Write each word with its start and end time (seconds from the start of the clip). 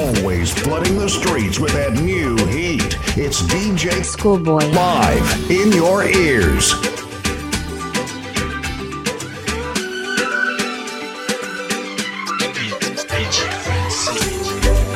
Always 0.00 0.50
flooding 0.50 0.96
the 0.98 1.10
streets 1.10 1.58
with 1.58 1.74
that 1.74 1.92
new 1.92 2.34
heat. 2.46 2.96
It's 3.18 3.42
DJ 3.42 4.02
Schoolboy. 4.02 4.64
Live 4.72 5.50
in 5.50 5.72
your 5.72 6.04
ears. 6.04 6.72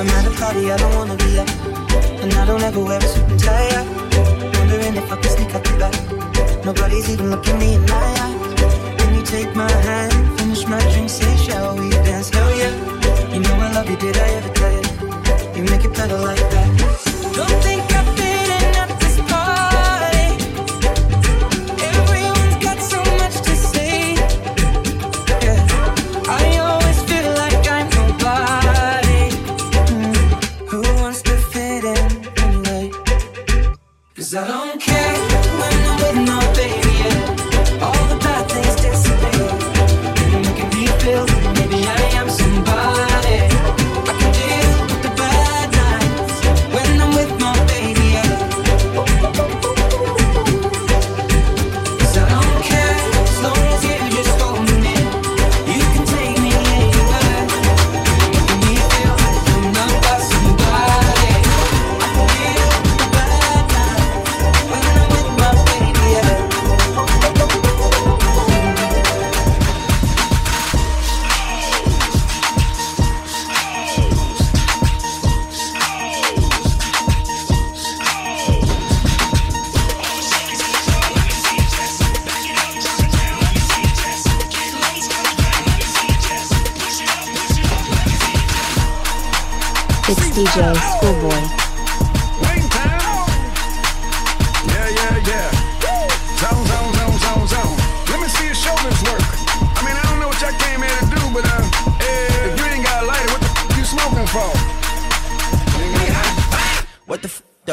I'm 0.01 0.09
at 0.09 0.27
a 0.27 0.31
party 0.41 0.73
I 0.73 0.77
don't 0.79 0.95
wanna 0.95 1.17
be 1.17 1.39
at, 1.39 1.51
and 2.23 2.33
I 2.33 2.47
don't 2.47 2.63
ever 2.63 2.83
wear 2.83 2.99
a 2.99 3.03
suit 3.03 3.29
and 3.29 3.39
tie. 3.39 3.77
I'm 3.77 4.53
wondering 4.57 4.97
if 4.97 5.13
I 5.13 5.17
can 5.17 5.31
sneak 5.37 5.55
out 5.55 5.65
the 5.65 5.77
back. 5.77 6.65
Nobody's 6.65 7.11
even 7.11 7.31
looking 7.31 7.59
me 7.59 7.75
in 7.75 7.83
my 7.83 8.09
eyes. 8.25 8.75
When 9.05 9.15
you 9.17 9.23
take 9.23 9.55
my 9.55 9.71
hand, 9.71 10.41
finish 10.41 10.67
my 10.67 10.81
drink, 10.93 11.11
say, 11.11 11.37
shall 11.37 11.77
we 11.77 11.91
dance? 11.91 12.31
Hell 12.31 12.57
yeah. 12.57 12.73
You 13.35 13.41
know 13.41 13.53
I 13.53 13.71
love 13.75 13.91
you, 13.91 13.97
did 13.99 14.17
I 14.17 14.29
ever 14.41 14.55
tell 14.55 14.73
you? 14.73 14.84
Make 15.71 15.85
it 15.87 15.95
better 15.95 16.19
like 16.19 16.37
that. 16.51 17.33
Don't 17.35 17.74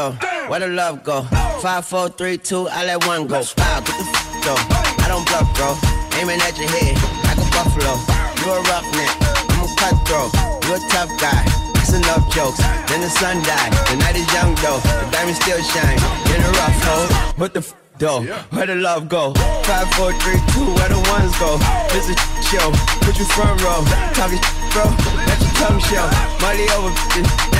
though? 0.02 0.14
Where 0.50 0.60
the 0.60 0.68
love 0.68 1.04
go? 1.04 1.24
Five, 1.62 1.86
four, 1.86 2.10
three, 2.10 2.38
two, 2.38 2.68
I 2.70 2.86
let 2.86 3.06
one 3.06 3.28
go. 3.28 3.42
Wow, 3.58 3.80
get 3.86 3.96
the 4.00 4.06
f 4.10 4.18
though. 4.46 4.62
I 5.04 5.06
don't 5.12 5.26
bluff, 5.30 5.48
bro. 5.54 5.78
Aiming 6.18 6.42
at 6.42 6.58
your 6.58 6.70
head 6.74 6.96
like 7.28 7.38
a 7.38 7.48
buffalo. 7.54 7.94
You 8.42 8.48
a 8.50 8.58
roughneck, 8.70 9.14
I'm 9.54 9.62
a 9.62 9.70
cutthroat. 9.78 10.32
You 10.66 10.74
a 10.74 10.80
tough 10.90 11.12
guy. 11.22 11.42
It's 11.78 11.94
enough 11.94 12.26
jokes. 12.34 12.58
Then 12.90 13.02
the 13.06 13.10
sun 13.10 13.38
died. 13.46 13.72
The 13.90 13.96
night 14.02 14.18
is 14.18 14.26
young 14.34 14.56
though. 14.64 14.82
The 14.82 15.08
diamond 15.14 15.38
still 15.38 15.62
shine. 15.62 16.00
In 16.34 16.42
a 16.42 16.52
rough 16.58 16.80
hole. 16.88 17.10
What 17.38 17.54
the 17.54 17.62
f 17.62 17.76
though? 18.00 18.22
Where 18.56 18.66
the 18.66 18.76
love 18.76 19.08
go? 19.08 19.34
Five, 19.70 19.88
four, 19.94 20.14
three, 20.24 20.42
two, 20.54 20.66
where 20.78 20.90
the 20.90 21.02
ones 21.14 21.34
go? 21.38 21.62
This 21.94 22.10
is 22.10 22.18
show. 22.50 22.68
Put 23.06 23.20
you 23.20 23.28
front 23.38 23.62
row. 23.62 23.86
Talking 24.18 24.42
bro. 24.74 24.86
Let 25.30 25.38
your 25.46 25.54
tongue 25.62 25.82
show. 25.90 26.08
Money 26.42 26.66
over 26.74 26.90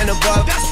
and 0.00 0.10
above. 0.10 0.71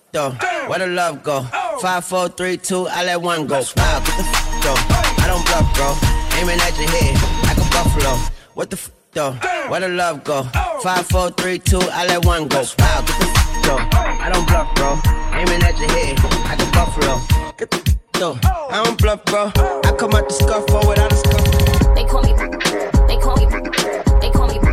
though? 0.11 0.31
Where 0.67 0.79
the 0.79 0.87
love 0.87 1.23
go? 1.23 1.43
Five, 1.81 2.05
four, 2.05 2.29
three, 2.29 2.57
two, 2.57 2.87
I 2.87 3.03
let 3.03 3.21
one 3.21 3.47
go. 3.47 3.55
Wow, 3.77 3.99
get 3.99 4.17
the 4.17 4.23
f- 4.23 4.63
though. 4.63 4.75
I 5.23 5.27
don't 5.27 5.45
bluff, 5.45 5.75
bro. 5.75 5.95
Aiming 6.39 6.59
at 6.59 6.77
your 6.77 6.89
head 6.89 7.15
like 7.43 7.57
a 7.57 7.69
buffalo. 7.71 8.15
What 8.53 8.69
the 8.69 8.77
f- 8.77 8.91
though? 9.13 9.31
Where 9.69 9.79
the 9.79 9.89
love 9.89 10.23
go? 10.23 10.43
Five, 10.83 11.07
four, 11.07 11.29
three, 11.31 11.59
two, 11.59 11.81
I 11.91 12.05
let 12.05 12.25
one 12.25 12.47
go. 12.47 12.59
Wow, 12.79 13.01
get 13.01 13.17
the 13.19 13.25
f- 13.25 13.63
though. 13.65 13.77
I 13.79 14.29
don't 14.31 14.47
bluff, 14.47 14.73
bro. 14.75 14.99
Aiming 15.33 15.63
at 15.63 15.77
your 15.79 15.89
head 15.89 16.19
like 16.45 16.59
a 16.61 16.71
buffalo. 16.71 17.17
Get 17.57 17.71
the 17.71 17.77
f- 17.77 17.97
though. 18.13 18.39
I 18.43 18.83
don't 18.83 18.97
bluff, 18.97 19.23
bro. 19.25 19.51
I 19.55 19.91
come 19.97 20.13
out 20.13 20.27
the 20.27 20.33
scuff 20.33 20.65
for 20.67 20.87
without 20.87 21.11
a 21.11 21.15
scuff. 21.15 21.95
They 21.95 22.05
call 22.05 22.21
me. 22.23 22.33
They 23.07 23.17
call 23.17 23.35
me. 23.37 23.45
They 24.21 24.29
call 24.31 24.47
me. 24.47 24.70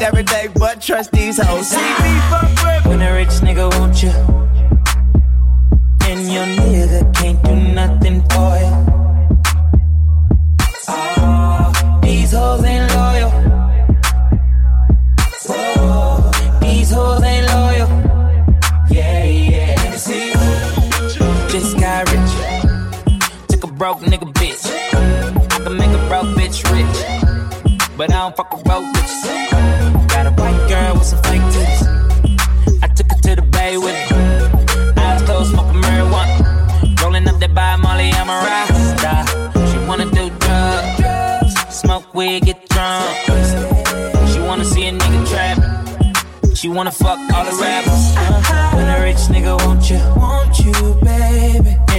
And 0.00 0.06
I 0.06 0.10
done 0.10 0.24
did 0.24 0.24
every 0.24 0.24
day 0.24 0.48
but 0.58 0.80
trust 0.80 1.12
these 1.12 1.38
hoes. 1.38 1.68
See 1.68 1.76
me 1.76 2.20
fuck 2.30 2.48
with 2.64 2.86
When 2.86 3.02
a 3.02 3.14
rich 3.14 3.40
nigga 3.42 3.68
want 3.78 4.02
you, 4.02 4.10
and 6.08 6.32
your 6.32 6.46
nigga 6.46 7.14
can't 7.14 7.42
do 7.44 7.54
nothing 7.56 8.22
for 8.30 8.58
you. 8.58 8.72
Oh, 10.88 12.00
these 12.02 12.32
hoes 12.32 12.64
ain't 12.64 12.94
loyal. 12.94 13.30
Oh, 15.48 16.58
these 16.60 16.90
hoes 16.90 17.22
ain't 17.22 17.46
loyal. 17.46 17.88
Yeah, 18.90 19.24
yeah. 19.24 19.74
Let 19.76 19.90
me 19.90 19.98
see. 19.98 20.32
Just 21.50 21.78
got 21.78 22.10
rich. 22.10 22.32
Took 23.48 23.64
a 23.64 23.66
broke 23.66 24.00
nigga 24.00 24.32
bitch. 24.34 24.64
I 24.64 25.64
can 25.64 25.76
make 25.76 25.90
a 25.90 26.08
broke 26.08 26.36
bitch 26.36 26.64
rich. 26.72 27.88
But 27.96 28.10
I 28.12 28.20
don't 28.20 28.36
fuck 28.36 28.52
with 28.52 28.64
broke 28.64 28.84
bitches. 28.84 29.59
Weed, 42.20 42.44
get 42.44 42.68
drunk. 42.68 43.16
She 44.30 44.40
wanna 44.40 44.64
see 44.64 44.86
a 44.88 44.92
nigga 44.92 45.20
trap. 45.30 45.58
She 46.54 46.68
wanna 46.68 46.90
fuck 46.90 47.18
all 47.34 47.44
the 47.44 47.56
rappers. 47.62 48.04
When 48.74 48.86
a 48.94 49.00
rich 49.00 49.22
nigga 49.32 49.54
want 49.64 49.88
you, 49.90 50.00
want 50.16 50.58
you, 50.58 50.74
baby. 51.02 51.89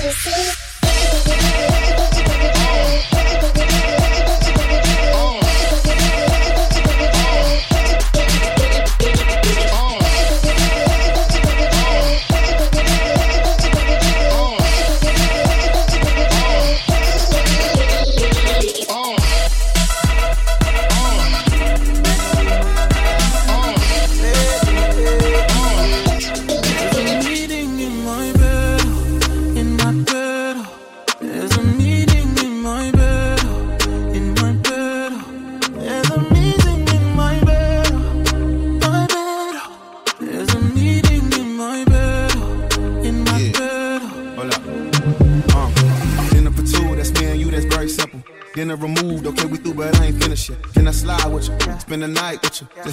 There's 0.00 0.49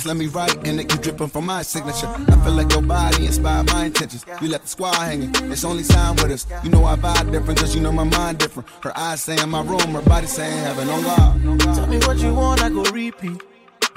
let 0.08 0.16
me 0.16 0.28
write, 0.28 0.56
and 0.66 0.80
it 0.80 0.88
keep 0.88 1.02
dripping 1.02 1.28
from 1.28 1.46
my 1.46 1.62
signature. 1.62 2.08
I 2.08 2.36
feel 2.44 2.54
like 2.54 2.72
your 2.72 2.82
body 2.82 3.26
inspired 3.26 3.68
my 3.68 3.86
intentions. 3.86 4.26
You 4.42 4.48
left 4.48 4.64
the 4.64 4.70
squad 4.70 4.96
hanging, 4.96 5.32
it's 5.52 5.66
only 5.66 5.84
time 5.84 6.16
with 6.16 6.32
us. 6.32 6.48
You 6.64 6.70
know 6.70 6.86
I 6.86 6.96
vibe 6.96 7.32
different, 7.32 7.60
cause 7.60 7.76
you 7.76 7.82
know 7.82 7.92
my 7.92 8.06
mind 8.06 8.38
different. 8.40 8.70
Her 8.82 8.98
eyes 8.98 9.22
saying 9.22 9.50
my 9.50 9.62
room, 9.62 9.94
her 9.94 10.02
body 10.02 10.28
saying 10.28 10.58
heaven 10.60 10.90
on 10.90 11.04
God. 11.04 11.60
Tell 11.76 11.88
me 11.88 11.98
what 12.00 12.18
you 12.20 12.34
want, 12.34 12.64
I 12.64 12.70
go 12.70 12.84
repeat. 12.84 13.44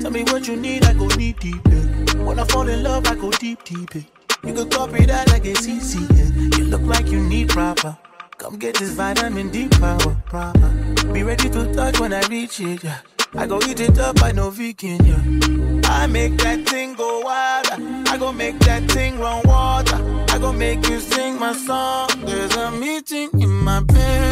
Tell 0.00 0.10
me 0.10 0.24
what 0.24 0.48
you 0.48 0.56
need, 0.56 0.84
I 0.84 0.94
go 0.94 1.06
need 1.08 1.38
deep. 1.38 1.60
Yeah. 1.68 2.24
When 2.24 2.38
I 2.40 2.44
fall 2.44 2.68
in 2.68 2.82
love, 2.82 3.06
I 3.06 3.14
go 3.14 3.30
deep, 3.30 3.62
deep. 3.64 3.94
Yeah. 3.94 4.02
You 4.44 4.54
can 4.54 4.68
copy 4.68 5.06
that 5.06 5.30
like 5.30 5.44
it's 5.44 5.68
easy. 5.68 6.00
Yeah. 6.12 6.58
You 6.58 6.64
look 6.64 6.82
like 6.82 7.06
you 7.06 7.20
need 7.20 7.50
proper. 7.50 7.96
Come 8.38 8.58
get 8.58 8.78
this 8.78 8.90
vitamin 8.94 9.50
D 9.50 9.68
power, 9.68 10.16
proper. 10.26 10.68
Be 11.12 11.22
ready 11.22 11.48
to 11.50 11.72
touch 11.72 12.00
when 12.00 12.12
I 12.12 12.22
reach 12.28 12.58
it. 12.60 12.82
Yeah. 12.82 12.98
I 13.36 13.46
go 13.46 13.60
eat 13.68 13.78
it 13.80 13.98
up, 13.98 14.20
I 14.22 14.32
know 14.32 14.50
vegan. 14.50 15.04
Yeah. 15.04 15.80
I 15.88 16.06
make 16.08 16.36
that 16.38 16.68
thing 16.68 16.94
go 16.94 17.20
wild. 17.20 17.66
I 18.08 18.16
go 18.18 18.32
make 18.32 18.58
that 18.60 18.90
thing 18.90 19.20
run 19.20 19.42
water. 19.46 19.96
I 20.30 20.38
go 20.38 20.52
make 20.52 20.86
you 20.88 20.98
sing 20.98 21.38
my 21.38 21.52
song. 21.52 22.08
There's 22.24 22.54
a 22.56 22.72
meeting 22.72 23.30
in 23.40 23.50
my 23.50 23.80
bed, 23.80 24.29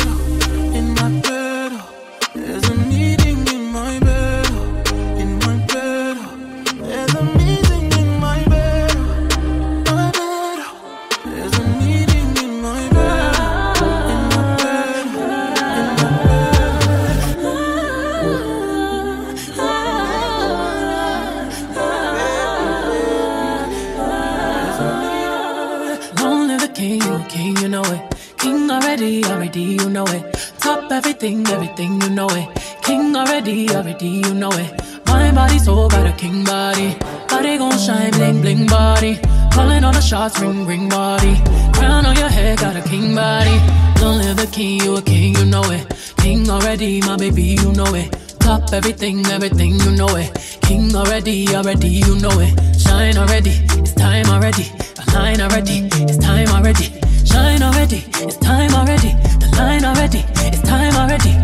Only 27.00 27.18
the 27.18 27.28
king, 27.28 27.54
king, 27.54 27.62
you 27.62 27.68
know 27.68 27.82
it. 27.82 28.36
King 28.38 28.70
already, 28.70 29.24
already, 29.24 29.60
you 29.60 29.88
know 29.88 30.04
it. 30.06 30.32
Top 30.58 30.90
everything, 30.90 31.46
everything, 31.46 32.00
you 32.00 32.10
know 32.10 32.28
it. 32.30 32.48
King 32.82 33.14
already, 33.14 33.68
already, 33.70 34.08
you 34.08 34.34
know 34.34 34.50
it. 34.50 34.82
My 35.06 35.30
body 35.32 35.58
so 35.58 35.88
got 35.88 36.06
a 36.06 36.12
king 36.12 36.44
body. 36.44 36.96
Body 37.28 37.58
gon' 37.58 37.78
shine, 37.78 38.10
bling, 38.12 38.40
bling 38.40 38.66
body. 38.66 39.20
Calling 39.52 39.84
all 39.84 39.92
the 39.92 40.00
shots, 40.00 40.40
ring, 40.40 40.66
ring 40.66 40.88
body. 40.88 41.36
Crown 41.74 42.06
on 42.06 42.16
your 42.16 42.28
head, 42.28 42.58
got 42.58 42.76
a 42.76 42.82
king 42.82 43.14
body. 43.14 43.58
Don't 44.00 44.18
live 44.18 44.36
the 44.36 44.46
king, 44.46 44.80
you 44.80 44.96
a 44.96 45.02
king, 45.02 45.36
you 45.36 45.44
know 45.46 45.64
it. 45.70 45.86
King 46.18 46.48
already, 46.50 47.00
my 47.02 47.16
baby, 47.16 47.56
you 47.62 47.72
know 47.72 47.94
it. 47.94 48.10
Top 48.40 48.72
everything, 48.72 49.24
everything, 49.26 49.78
you 49.80 49.92
know 49.92 50.16
it. 50.16 50.30
King 50.62 50.94
already, 50.94 51.54
already, 51.54 51.88
you 51.88 52.16
know 52.16 52.40
it. 52.40 52.80
Shine 52.80 53.16
already, 53.18 53.50
it's 53.78 53.92
time 53.92 54.26
already. 54.26 54.77
The 55.08 55.14
line 55.18 55.40
already, 55.40 55.88
it's 56.04 56.18
time 56.18 56.48
already. 56.48 56.84
Shine 57.24 57.62
already, 57.62 58.04
it's 58.24 58.36
time 58.36 58.72
already. 58.74 59.12
The 59.40 59.48
line 59.58 59.84
already, 59.84 60.24
it's 60.46 60.62
time 60.62 60.94
already. 60.94 61.34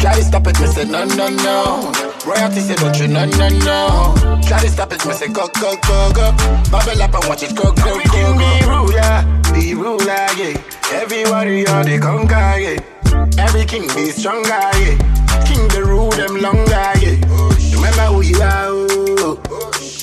Try 0.00 0.14
to 0.16 0.24
stop 0.24 0.46
it, 0.46 0.58
me 0.60 0.66
say 0.66 0.84
no, 0.84 1.04
no, 1.04 1.28
no. 1.28 1.92
Royalty 2.26 2.60
say 2.60 2.74
don't 2.76 2.98
you, 2.98 3.08
no, 3.08 3.24
no, 3.26 3.48
no. 3.48 4.40
Try 4.46 4.60
to 4.60 4.68
stop 4.68 4.92
it, 4.92 5.04
me 5.06 5.12
say 5.12 5.28
go, 5.28 5.48
go, 5.60 5.76
go, 5.86 6.12
go. 6.14 6.32
Bubble 6.70 7.02
up 7.02 7.14
and 7.14 7.28
watch 7.28 7.42
it 7.42 7.54
go, 7.54 7.72
go, 7.72 7.98
go, 7.98 8.12
go. 8.12 8.38
Be 8.38 8.66
ruler, 8.66 9.14
be 9.52 9.74
ruler, 9.74 10.26
yeah. 10.36 10.56
Every 10.92 11.24
warrior 11.24 11.84
they 11.84 11.98
conquer, 11.98 12.58
yeah. 12.58 12.80
Every 13.38 13.64
king 13.64 13.86
be 13.94 14.10
stronger, 14.10 14.48
yeah. 14.48 14.96
King 15.46 15.68
the 15.68 15.84
rule 15.86 16.10
them 16.10 16.40
longer, 16.40 16.92
yeah. 17.00 17.16
Remember 17.74 18.06
who 18.12 18.20
you 18.22 18.40
are, 18.40 18.68
oh. 18.70 19.40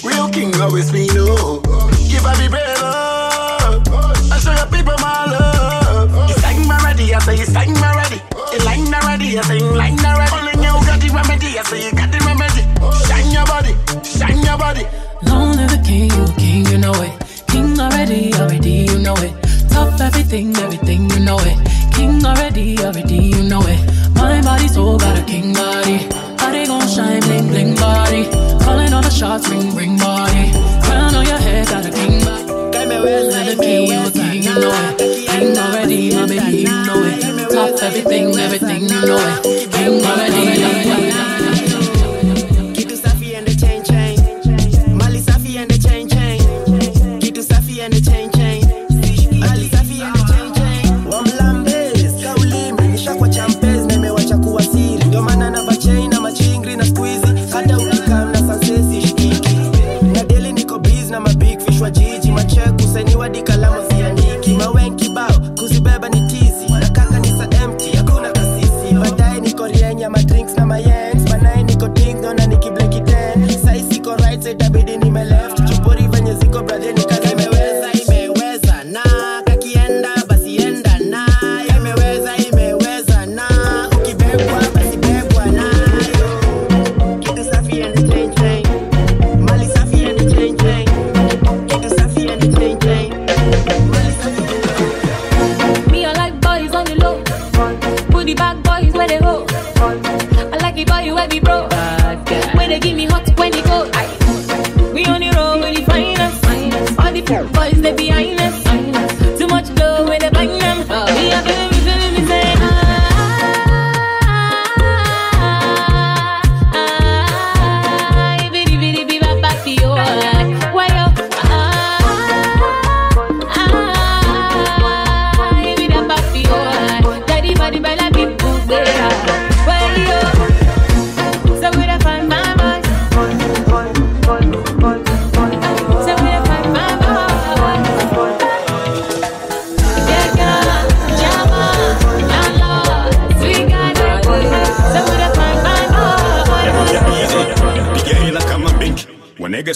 Real 0.03 0.29
king 0.29 0.53
always 0.62 0.91
be 0.91 1.08
no. 1.13 1.62
Give 2.12 2.25
a 2.25 2.34
be 2.36 2.48
oh. 2.51 3.80
I 4.32 4.38
show 4.44 4.51
your 4.51 4.68
people 4.68 5.00
my 5.00 5.32
love. 5.32 6.12
You 6.27 6.36
sang 6.44 6.68
my 6.68 6.75
ready, 6.84 7.15
I 7.15 7.20
say 7.20 7.38
you 7.39 7.46
sang 7.46 7.72
my 7.80 7.96
ready. 7.96 8.20
You 8.51 8.60
line 8.68 8.94
already, 8.94 9.39
I 9.39 9.41
say 9.48 9.60
you 9.60 9.72
line 9.72 9.98
already. 10.03 10.36
Only 10.36 10.56
you 10.60 10.74
got 10.84 11.00
the 11.00 11.08
remedy, 11.08 11.58
I 11.58 11.63
say 11.63 11.86
you 11.86 11.91
got 11.96 12.12
the 12.12 12.20
remedy. 12.27 12.63
Shine 13.08 13.32
your 13.32 13.46
body, 13.48 13.74
shine 14.03 14.44
your 14.44 14.58
body. 14.58 14.84
Long 15.24 15.56
live 15.56 15.72
the 15.72 15.80
king, 15.88 16.12
you 16.12 16.25
king, 16.36 16.65
you 16.68 16.77
know 16.80 16.91
it. 17.00 17.15
King 17.48 17.80
already, 17.80 18.34
already, 18.36 18.91
you 18.91 19.00
know 19.00 19.15
it. 19.15 19.32
Top 19.70 19.98
everything, 20.01 20.53
everything, 20.58 21.10
you 21.12 21.20
know 21.22 21.39
it. 21.39 21.58
King 21.96 22.25
already, 22.25 22.77
already, 22.80 23.24
you 23.32 23.44
know 23.44 23.63
it. 23.63 23.80
My 24.15 24.41
body, 24.41 24.68
soul 24.68 24.98
got 25.00 25.18
a 25.18 25.24
king 25.24 25.53
body. 25.53 26.10
Body 26.36 26.65
gon' 26.68 26.88
shine, 26.89 27.22
bling, 27.22 27.48
bling 27.48 27.75
body. 27.75 28.27
Calling 28.65 28.91
all 28.91 29.01
the 29.01 29.10
shots, 29.10 29.48
ring, 29.48 29.74
ring 29.75 29.98
body. 29.98 30.51
Crown 31.65 31.86
on 31.86 31.86
your 31.86 31.86
head, 31.86 31.86
got 31.86 31.86
a 31.86 31.91
king 31.91 32.25
body. 32.25 32.51
Long 32.82 33.27
live 33.30 33.58
the 33.58 33.63
king, 33.63 33.88
you 33.88 34.12
king, 34.12 34.44
you 34.44 34.53
know 34.56 34.72
it. 34.72 35.27
King 35.27 35.58
already, 35.58 36.15
my 36.15 36.27
baby, 36.27 36.58
you 36.58 36.65
know 36.65 37.03
it. 37.03 37.51
Top 37.51 37.84
everything, 37.84 38.38
everything, 38.38 38.84
you 38.84 39.06
know 39.06 39.18
it. 39.18 39.72
King 39.72 40.06
already, 40.06 40.63
already. 40.63 41.31
uziandiki 63.90 64.54
mawengi 64.54 65.10
kuzibeba 65.60 66.10
ni 66.10 66.21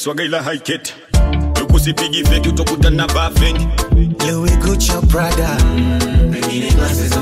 swaga 0.05 0.23
ila 0.23 0.43
haiketi 0.43 0.93
ukusipigi 1.63 2.23
feki 2.23 2.49
utokutana 2.49 3.07
vaa 3.07 3.29
fengi 3.29 3.67
Louis 4.27 4.57
Gucci 4.57 4.91
Prada 5.07 5.57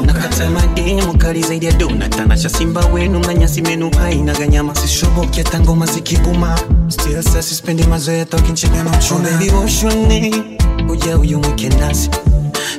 nakata 0.05 0.49
mademu 0.49 1.17
kali 1.17 1.41
zaidi 1.43 1.65
ya 1.65 1.71
dona 1.71 2.09
tanasha 2.09 2.49
simba 2.49 2.85
wenu 2.85 3.19
na 3.19 3.33
nyasi 3.33 3.61
menu 3.61 3.91
haina 3.97 4.33
ganyama 4.33 4.75
sishoboki 4.75 5.39
hata 5.43 5.59
ngoma 5.59 5.85
zikibuma 5.85 6.59
still 6.87 7.23
sasa 7.23 7.41
sispendi 7.41 7.83
mazoea 7.83 8.25
tokinchega 8.25 8.83
na 8.83 8.91
uchuna 8.91 9.29
baby 9.31 10.43
uja 10.89 11.17
uyu 11.17 11.39
mwike 11.39 11.69
nasi 11.69 12.09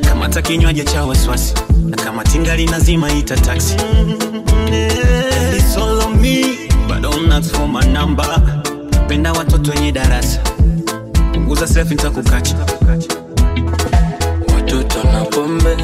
kamata 0.08 0.42
kinywaji 0.42 0.84
cha 0.84 1.04
wasiwasi. 1.04 1.54
Na 1.84 1.96
kama 1.96 2.24
tingali 2.24 2.66
nazima 2.66 3.12
ita 3.12 3.36
taxi. 3.36 3.74
It's 5.56 5.76
all 5.76 6.00
on 6.02 6.20
me 6.20 6.68
but 6.88 7.02
don't 7.02 7.32
ask 7.32 7.54
for 7.54 7.68
my 7.68 7.86
number 7.92 8.53
penda 9.08 9.32
watoto 9.32 9.70
wenye 9.70 9.92
darasa. 9.92 10.40
Punguza 11.32 11.66
selfie 11.66 11.96
nitakukacha 11.96 12.56
Watoto 14.54 15.02
na 15.12 15.24
pombe, 15.24 15.76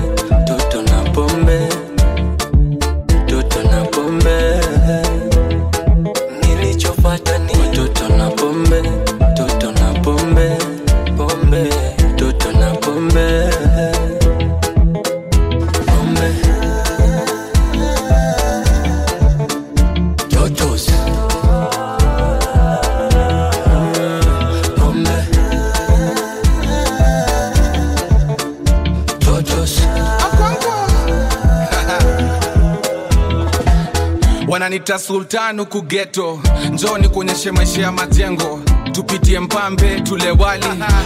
wananita 34.91 34.99
sultani 34.99 35.59
huku 35.61 35.83
geto 35.83 36.41
njoni 36.73 37.09
kuonyeshe 37.09 37.51
maisha 37.51 37.81
ya 37.83 37.93
majengo 37.93 38.61
tupitie 39.01 39.41
mpambe 39.41 40.01
tule 40.01 40.31
wali. 40.31 40.65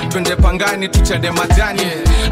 Twende 0.09 0.37
pangani 0.37 0.89
tuchade 0.89 1.31
majani. 1.31 1.83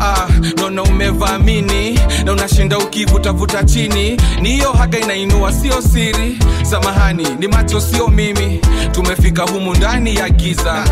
Ah, 0.00 0.28
naona 0.56 0.82
umevaamini 0.82 2.00
na 2.24 2.32
unashinda 2.32 2.78
ukivutavuta 2.78 3.64
chini. 3.64 4.20
Ni 4.40 4.48
hiyo 4.50 4.72
haga 4.72 4.98
inainua 4.98 5.52
sio 5.52 5.82
siri. 5.82 6.38
Samahani 6.62 7.28
ni 7.38 7.48
macho 7.48 7.80
sio 7.80 8.08
mimi. 8.08 8.60
Tumefika 8.92 9.42
humu 9.42 9.74
ndani 9.74 10.14
ya 10.16 10.30
giza. 10.30 10.84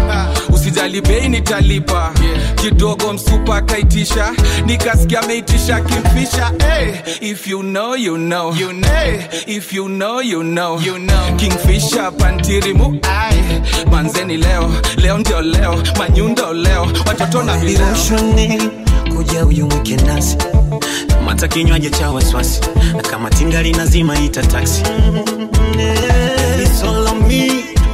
Usijali 0.49 1.01
bei 1.01 1.29
nitalipa. 1.29 2.13
Kidogo 2.55 3.13
msupa 3.13 3.57
akaitisha 3.57 4.33
nikasikia 4.67 5.21
ameitisha 5.21 5.81
kimfisha 5.81 6.53
hey, 6.59 6.95
if 7.31 7.47
you 7.49 7.61
know, 7.63 7.97
you 7.97 8.17
know. 8.17 8.55
You 8.55 8.73
know. 8.73 8.91
Hey, 8.91 9.19
if 9.47 9.73
you 9.73 9.87
know, 9.89 10.21
you 10.23 10.43
know. 10.43 10.81
You 10.81 10.99
know. 10.99 11.37
kingfisha 11.37 12.11
pantirimu. 12.11 12.99
Ai 13.21 13.63
manzeni 13.91 14.37
leo 14.37 14.60
leo 14.61 14.71
leo 14.97 15.19
ndio 15.19 15.41
leo 15.43 15.83
manyundo 15.99 16.53
leo 16.53 16.87
watoto 17.07 17.43
na 17.43 17.57
vileo 17.57 17.87
kuja 19.17 19.47
uyumuke 19.47 19.97
nasi. 19.97 20.37
Mata 21.25 21.49
kinywaji 21.49 21.91
cha 21.91 22.11
wasiwasi 22.11 22.61
kama 23.11 23.31
tinga 23.31 23.63
nazima 23.63 24.19
ita 24.21 24.43
taksi 24.43 24.83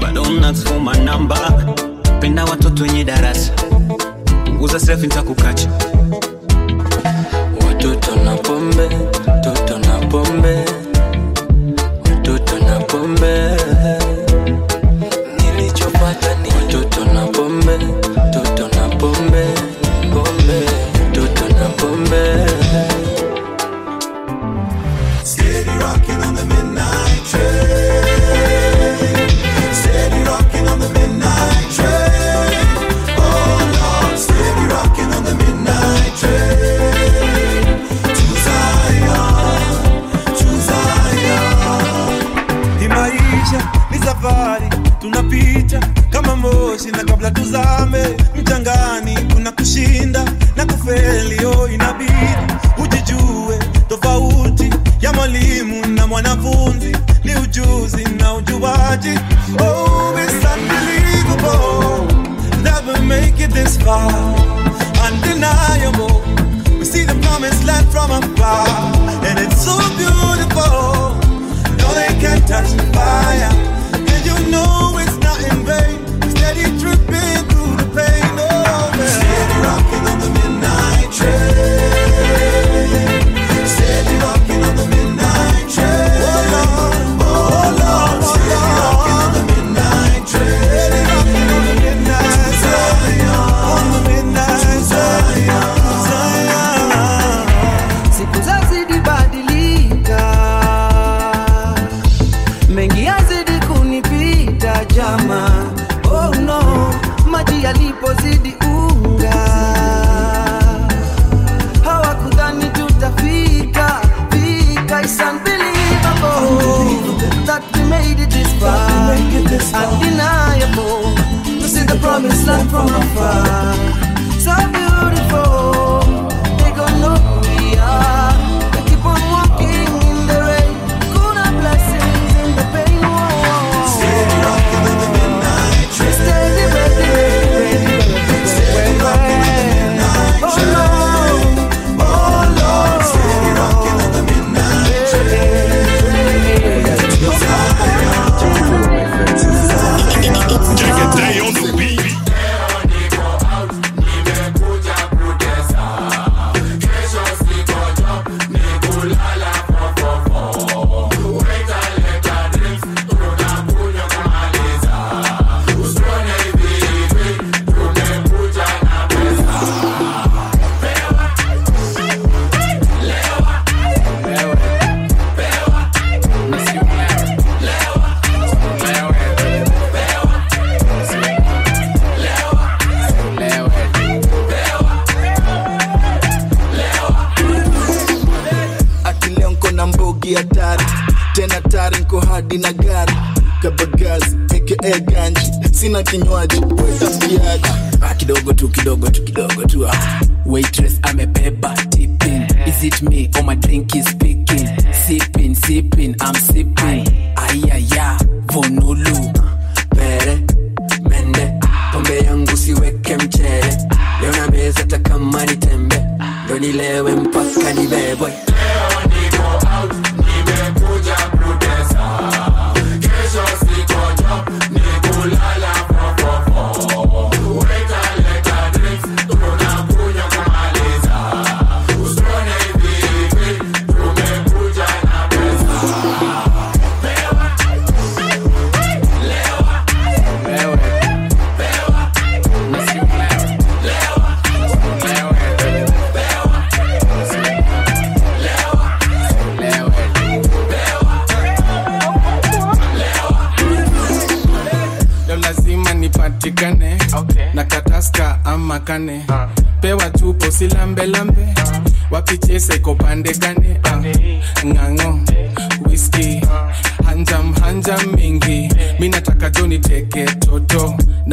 bado 0.01 0.23
unasoma 0.23 0.95
namba. 0.97 1.53
Penda 2.21 2.45
watoto 2.45 2.83
wenye 2.83 3.05
darasa. 3.05 3.53
Punguza 4.45 4.81
selfi 4.81 5.07
ntakukacha 5.07 5.69
watoto 7.69 8.17
na 8.17 8.37
pombe 8.37 8.89
toto 9.45 9.79
na 9.79 9.99
pombe. 10.07 10.65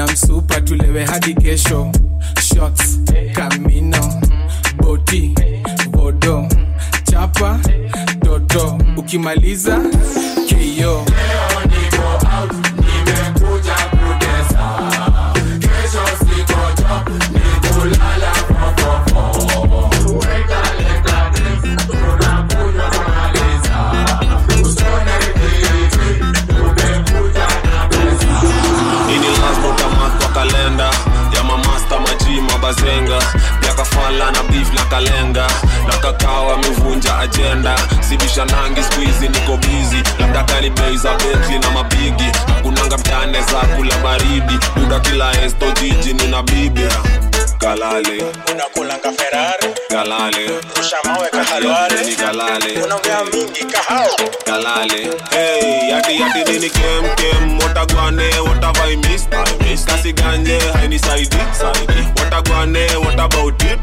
na 0.06 0.12
msupa 0.14 0.62
tulewe 0.62 1.06
hadi 1.06 1.34
kesho. 1.34 1.92
Shots 2.42 3.00
kamino 3.34 4.22
boti 4.78 5.36
bodo 5.92 6.48
chapa 7.12 7.60
toto. 8.26 8.78
Ukimaliza 8.98 9.80
keyo 10.50 11.06
mala 34.14 34.32
na 34.32 34.44
beef 34.44 34.70
la 34.74 34.84
kalenga. 34.86 35.48
Na 35.88 35.98
kakao 35.98 36.54
amevunja 36.54 37.18
ajenda 37.20 37.76
sibisha 38.10 38.46
nangi 38.46 38.84
skuizi 38.84 39.28
niko 39.30 39.58
bizi 39.58 40.04
labda 40.20 40.44
kali 40.44 40.70
bei 40.70 40.98
za 40.98 41.14
betli 41.18 41.60
na 41.60 41.70
mapigi 41.72 42.32
kunanga 42.64 42.98
mtane 42.98 43.42
za 43.42 43.60
kula 43.76 43.98
baridi. 43.98 44.60
Duda 44.76 45.00
kila 45.00 45.32
esto 45.46 45.72
jiji 45.82 46.14
nina 46.14 46.44
bibia 46.44 46.92
kalale. 47.58 48.24
Unakulanga 48.52 49.12
ferari 49.12 49.73
kalale 49.94 50.50
ushamawe 50.82 51.28
kahalware 51.30 52.06
ni 52.06 52.16
kalale 52.16 52.82
unaongea 52.84 53.24
mingi 53.26 53.64
kahao. 53.66 54.08
Kalale 54.46 55.10
hey 55.32 55.90
yati 55.90 56.22
yati 56.22 56.52
nini 56.52 56.70
kem 56.70 57.04
kem. 57.16 57.60
Watagwane 57.60 58.40
watavai 58.50 58.98
miss 58.98 59.28
miss 59.62 59.86
kasi 59.86 60.14
ganje 60.14 60.60
haini 60.74 61.00
saidi 61.00 61.38
saidi 61.60 62.08
watagwane 62.20 62.96
what 62.96 63.20
about 63.20 63.64
it 63.64 63.80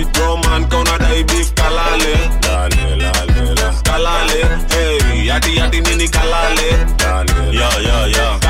it 0.00 0.08
bro 0.12 0.36
man 0.36 0.64
kauna 0.68 0.98
dai 0.98 1.24
beef 1.24 1.52
kalale 1.54 2.14
lale 2.48 2.96
lale 2.96 3.54
la 3.54 3.72
kalale 3.82 4.44
hey 4.74 5.26
yati 5.26 5.56
yati 5.56 5.80
nini 5.80 6.08
kalale 6.08 6.70
lale 7.04 7.56
yo 7.58 7.70
yo 7.82 8.06
yo 8.06 8.40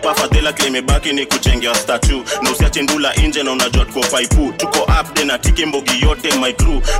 papa 0.00 0.14
fadhila 0.14 0.52
klimebaki 0.52 1.12
ni 1.12 1.26
kuchengea 1.26 1.74
statu 1.74 2.22
na 2.42 2.50
usiache 2.50 2.82
ndula 2.82 3.14
nje 3.14 3.42
na 3.42 3.52
unajua 3.52 3.84
tuko 3.84 4.02
faipu. 4.02 4.52
Tuko 4.56 4.78
upde 5.00 5.24
na 5.24 5.38
tiki 5.38 5.66
mbogi 5.66 6.00
yote 6.02 6.28
my 6.38 6.52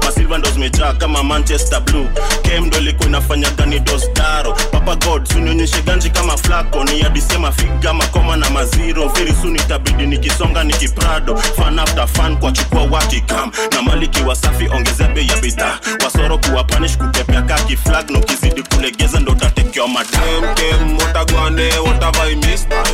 masilva 0.04 0.38
ndo 0.38 0.50
zimejaa 0.50 0.92
kama 0.92 1.22
manchester 1.22 1.80
blue. 1.80 2.06
Kem 2.42 2.64
ndo 2.66 2.78
ilikuwa 2.78 3.08
inafanya 3.08 3.50
gani 3.50 3.80
dostaro 3.80 4.52
papa 4.72 4.96
god 4.96 5.32
sunionyeshe 5.32 5.82
ganji 5.82 6.10
kama 6.10 6.36
flako 6.36 6.84
ni 6.84 7.02
adisema 7.02 7.52
figa 7.52 7.92
makoma 7.94 8.36
na 8.36 8.50
maziro 8.50 9.08
very 9.08 9.34
suni 9.42 9.58
tabidi 9.60 10.06
nikisonga 10.06 10.64
nikiprado. 10.64 11.36
Fan 11.36 11.78
after 11.78 12.08
fan 12.08 12.36
kwa 12.36 12.52
chukua 12.52 12.82
wakikam 12.82 13.50
na 13.72 13.82
maliki 13.82 14.22
wasafi 14.22 14.68
ongezea 14.68 15.08
bei 15.08 15.28
ya 15.28 15.36
bidhaa. 15.36 15.78
Wasoro 16.04 16.38
kuwa 16.38 16.64
punish 16.64 16.96
kukepea 16.98 17.42
kaki 17.42 17.76
flag. 17.76 18.10
Na 18.10 18.18
ukizidi 18.18 18.62
kulegeza 18.62 19.20
ndo 19.20 19.32
utatekewa 19.32 19.88
matam 19.88 20.54
kem 20.54 20.96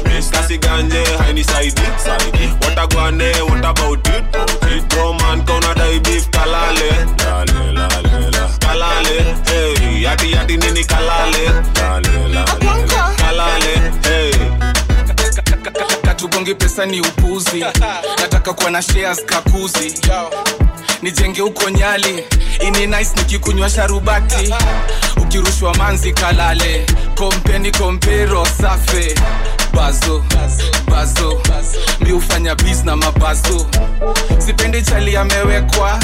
miss 0.07 0.31
kasi 0.31 0.59
ganje 0.59 1.05
haini 1.19 1.45
saidi 1.45 1.83
saidi 2.05 2.51
watagwane 2.65 3.33
what 3.43 3.65
about 3.65 4.09
it? 4.09 4.25
It 4.77 4.89
bro 4.89 5.13
man 5.13 5.45
kauna 5.45 5.75
dai 5.75 5.99
beef 6.01 6.29
kalale. 6.31 6.91
Lale 7.25 7.73
lale 7.73 8.31
la 8.31 8.49
kalale 8.59 9.37
hey 9.47 10.03
yati 10.03 10.33
yati 10.33 10.57
nini 10.57 10.85
kalale. 10.85 11.45
Lale 11.81 12.29
lale 12.29 12.87
la 12.87 13.15
kalale 13.17 13.93
hey. 14.03 14.33
Katugongi 16.03 16.55
pesa 16.55 16.87
ni 16.87 17.01
upuzi. 17.01 17.61
Nataka 18.21 18.53
kuwa 18.53 18.71
na 18.71 18.83
shares 18.83 19.25
kakuzi. 19.25 19.95
Nijenge 21.03 21.41
huko 21.41 21.71
nyali. 21.71 22.25
Ini 22.61 22.87
nice 22.87 23.11
nikikunywa 23.17 23.71
sharubati. 23.71 24.55
Ukirushwa 25.17 25.75
manzi 25.75 26.13
kalale. 26.13 26.87
Kompeni 27.15 27.71
kompero 27.73 28.47
safe 28.47 29.15
bazo 29.75 30.25
bazo 30.91 31.41
mi 32.01 32.13
ufanya 32.13 32.55
mabazo. 32.97 33.67
Sipendi 34.39 34.83
chali 34.83 35.17
amewekwa 35.17 35.99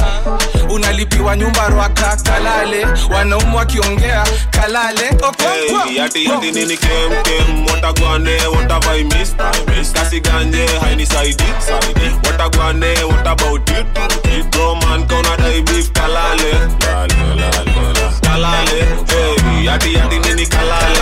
unalipiwa 0.71 1.37
nyumba 1.37 1.69
rwaka 1.69 2.17
kalale. 2.17 2.87
Wanaumu 3.15 3.57
wakiongea 3.57 4.25
kalale. 4.51 5.11
Watagwane 7.73 8.47
watavai 8.47 9.05
mista 9.05 9.51
kasiganje 9.93 10.67
hainisaidi 10.81 11.45
watagwane 12.27 13.03
watabaut 13.05 13.71
roman 14.57 15.07
kaunadai 15.07 15.63
bif 15.63 15.91
kalale. 15.93 16.55
Kalale 18.21 18.85
hey, 19.09 19.65
yati 19.65 19.95
yati 19.95 20.19
nini 20.19 20.47
kalale. 20.47 20.99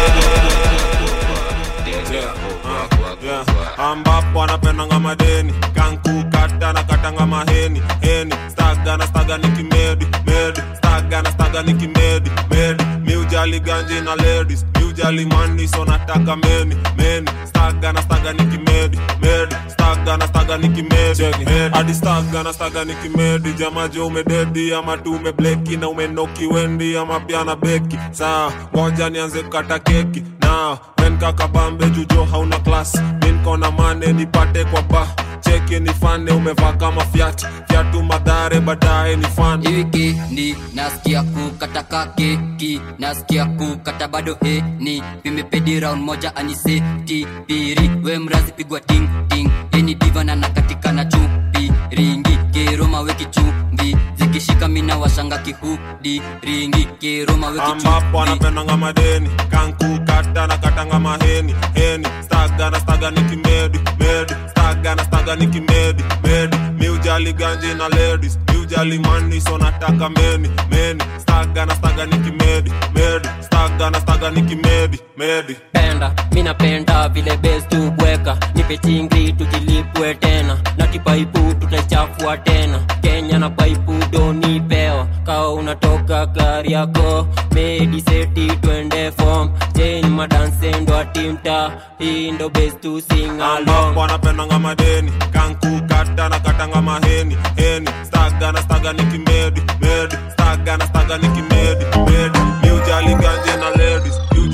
Ambapo 3.79 4.42
anapendanga 4.42 4.99
madeni 5.01 5.53
kankukata 5.75 6.72
na 6.72 6.83
katanga 6.85 7.27
maheni 7.27 7.83
heni 8.01 8.35
staga 8.49 8.96
na 8.96 9.07
staga 9.07 9.38
nikimedi 9.38 10.07
medi 10.27 10.61
staga 10.77 11.22
na 11.22 11.31
staga 11.33 11.62
nikimedi 11.62 12.31
medi. 12.51 12.85
Miujali 13.05 13.61
ganji 13.61 14.01
na 14.01 14.14
ladies 14.16 14.64
miujali 14.97 15.27
mani 15.27 15.69
so 15.69 15.85
nataka 15.85 16.37
meni 16.37 16.77
meni 16.97 17.29
staga 17.45 17.93
na 17.93 18.03
staga 18.03 18.33
nikimedi 18.33 18.99
medi. 19.23 19.55
Staga 19.69 20.17
na 20.17 20.27
staga 20.29 20.59
nikimedi 20.59 21.23
medi. 21.45 21.75
Hadi 21.75 21.95
staga 21.95 22.43
na 22.43 22.53
staga 22.53 22.85
nikimedi 22.85 23.53
jamaje 23.53 24.01
umededi 24.01 24.75
ama 24.75 24.97
tu 24.97 25.13
umebleki 25.13 25.77
na 25.77 25.89
umenoki 25.89 26.47
wendi 26.47 26.97
ama 26.97 27.21
pia 27.21 27.45
na 27.45 27.57
beki. 27.57 27.99
Saa 28.13 28.51
ngoja 28.77 29.11
nianze 29.11 29.43
kata 29.43 29.79
keki. 29.79 30.23
Na 30.41 30.79
wenkakabambe 31.03 31.91
jujo 31.91 32.25
hauna 32.25 32.59
klas 32.59 32.95
minkona 33.23 33.71
mane 33.71 34.13
nipate 34.13 34.65
kwa 34.65 34.83
ba. 34.83 35.07
Cheki 35.41 35.81
nifane 35.81 36.31
umevaa 36.33 36.73
kama 36.73 37.05
fyat 37.05 37.47
fyatu 37.69 38.03
madhare 38.03 38.61
baadaye 38.61 39.17
ni 39.17 39.25
fan 39.27 39.67
wikendi 39.67 40.57
nasikia 40.75 41.23
kukataka 41.23 42.07
keki. 42.07 42.81
Nasikia 42.99 43.45
kukata 43.45 44.09
bado 44.09 44.37
heni 44.43 44.86
vimepedi 45.25 45.81
round 45.81 46.03
moja 46.03 46.37
aniseti 46.37 47.27
piri. 47.46 47.90
We 48.05 48.18
mrazi 48.18 48.53
pigwa 48.53 48.81
ting 48.81 49.09
ting. 49.29 49.51
Eni 49.72 49.94
divana 49.94 50.37
na 50.37 50.49
katikana 50.49 51.05
chupi. 51.05 51.72
Ringi 51.90 52.38
keroma 52.53 53.01
weki 53.01 53.25
chumbi 53.25 53.96
zikishika 54.16 54.68
mina 54.68 54.96
washanga 54.99 55.38
kihudi. 55.38 56.22
Ringi 56.42 56.85
keroma 57.01 57.49
weki 57.49 57.62
ambapo 57.72 58.22
anapendanga 58.22 58.77
madeni. 58.77 59.29
Kankukata 59.51 60.46
na 60.46 60.57
katanga 60.59 60.99
maheni. 61.01 61.55
Heni 61.75 62.07
staga 62.25 62.70
na 62.70 62.81
staga 62.81 63.11
nikimedi 63.11 63.79
medi. 63.99 64.35
Staga 64.51 64.94
na 64.94 65.05
staga 65.05 65.37
nikimedi 65.37 66.03
medi. 66.25 66.57
Miujali 66.79 67.33
ganji 67.33 67.75
na 67.75 67.88
ladies. 67.88 68.38
Miujali 68.53 68.99
mani 68.99 69.40
so 69.40 69.59
nataka 69.59 70.09
meni 70.11 70.51
meni. 70.70 71.03
Staga 71.18 71.66
na 71.66 71.75
staga 71.75 72.07
nikimedi 72.07 72.72
medi 72.94 73.29
staga 73.57 73.90
na 73.90 74.01
staga 74.01 74.31
nikimedi 74.31 74.99
medi 75.16 75.57
penda 75.73 76.12
mi 76.33 76.42
napenda 76.42 77.09
vile 77.09 77.37
bes 77.37 77.69
tubweka 77.69 78.37
nipe 78.55 78.77
chingri 78.79 79.33
tujilipwe 79.33 80.14
tena. 80.14 80.59
Na 80.77 80.87
kipaipu 80.87 81.55
tutachafua 81.55 82.37
tena. 82.37 82.79
Kenya 83.03 83.38
na 83.38 83.51
paipu 83.51 83.92
donipewa 84.12 85.07
kawa 85.27 85.53
unatoka 85.55 86.27
gari 86.27 86.73
yako 86.73 87.27
mediseti 87.55 88.47
twende 88.47 89.11
fom 89.12 89.51
chen 89.77 90.07
madansendo 90.11 90.97
atimta 90.99 91.71
hii 91.99 92.31
ndo 92.31 92.49
bes 92.49 92.81
tu 92.81 93.01
singalong 93.01 93.99
anapendanga 94.05 94.59
madeni. 94.59 95.12
Kankukata 95.33 96.29
na 96.29 96.40
katanga 96.40 96.83
maheni. 96.83 97.37
Heni. 97.57 97.88
Staga 98.07 98.53
na 98.53 98.62
staga 98.62 98.92
nikimedi 98.92 99.61
medi 99.81 100.16
staga 100.33 100.77
na 100.77 100.87
staga 100.87 101.19
nikimedi 101.19 101.85
medi 102.11 102.38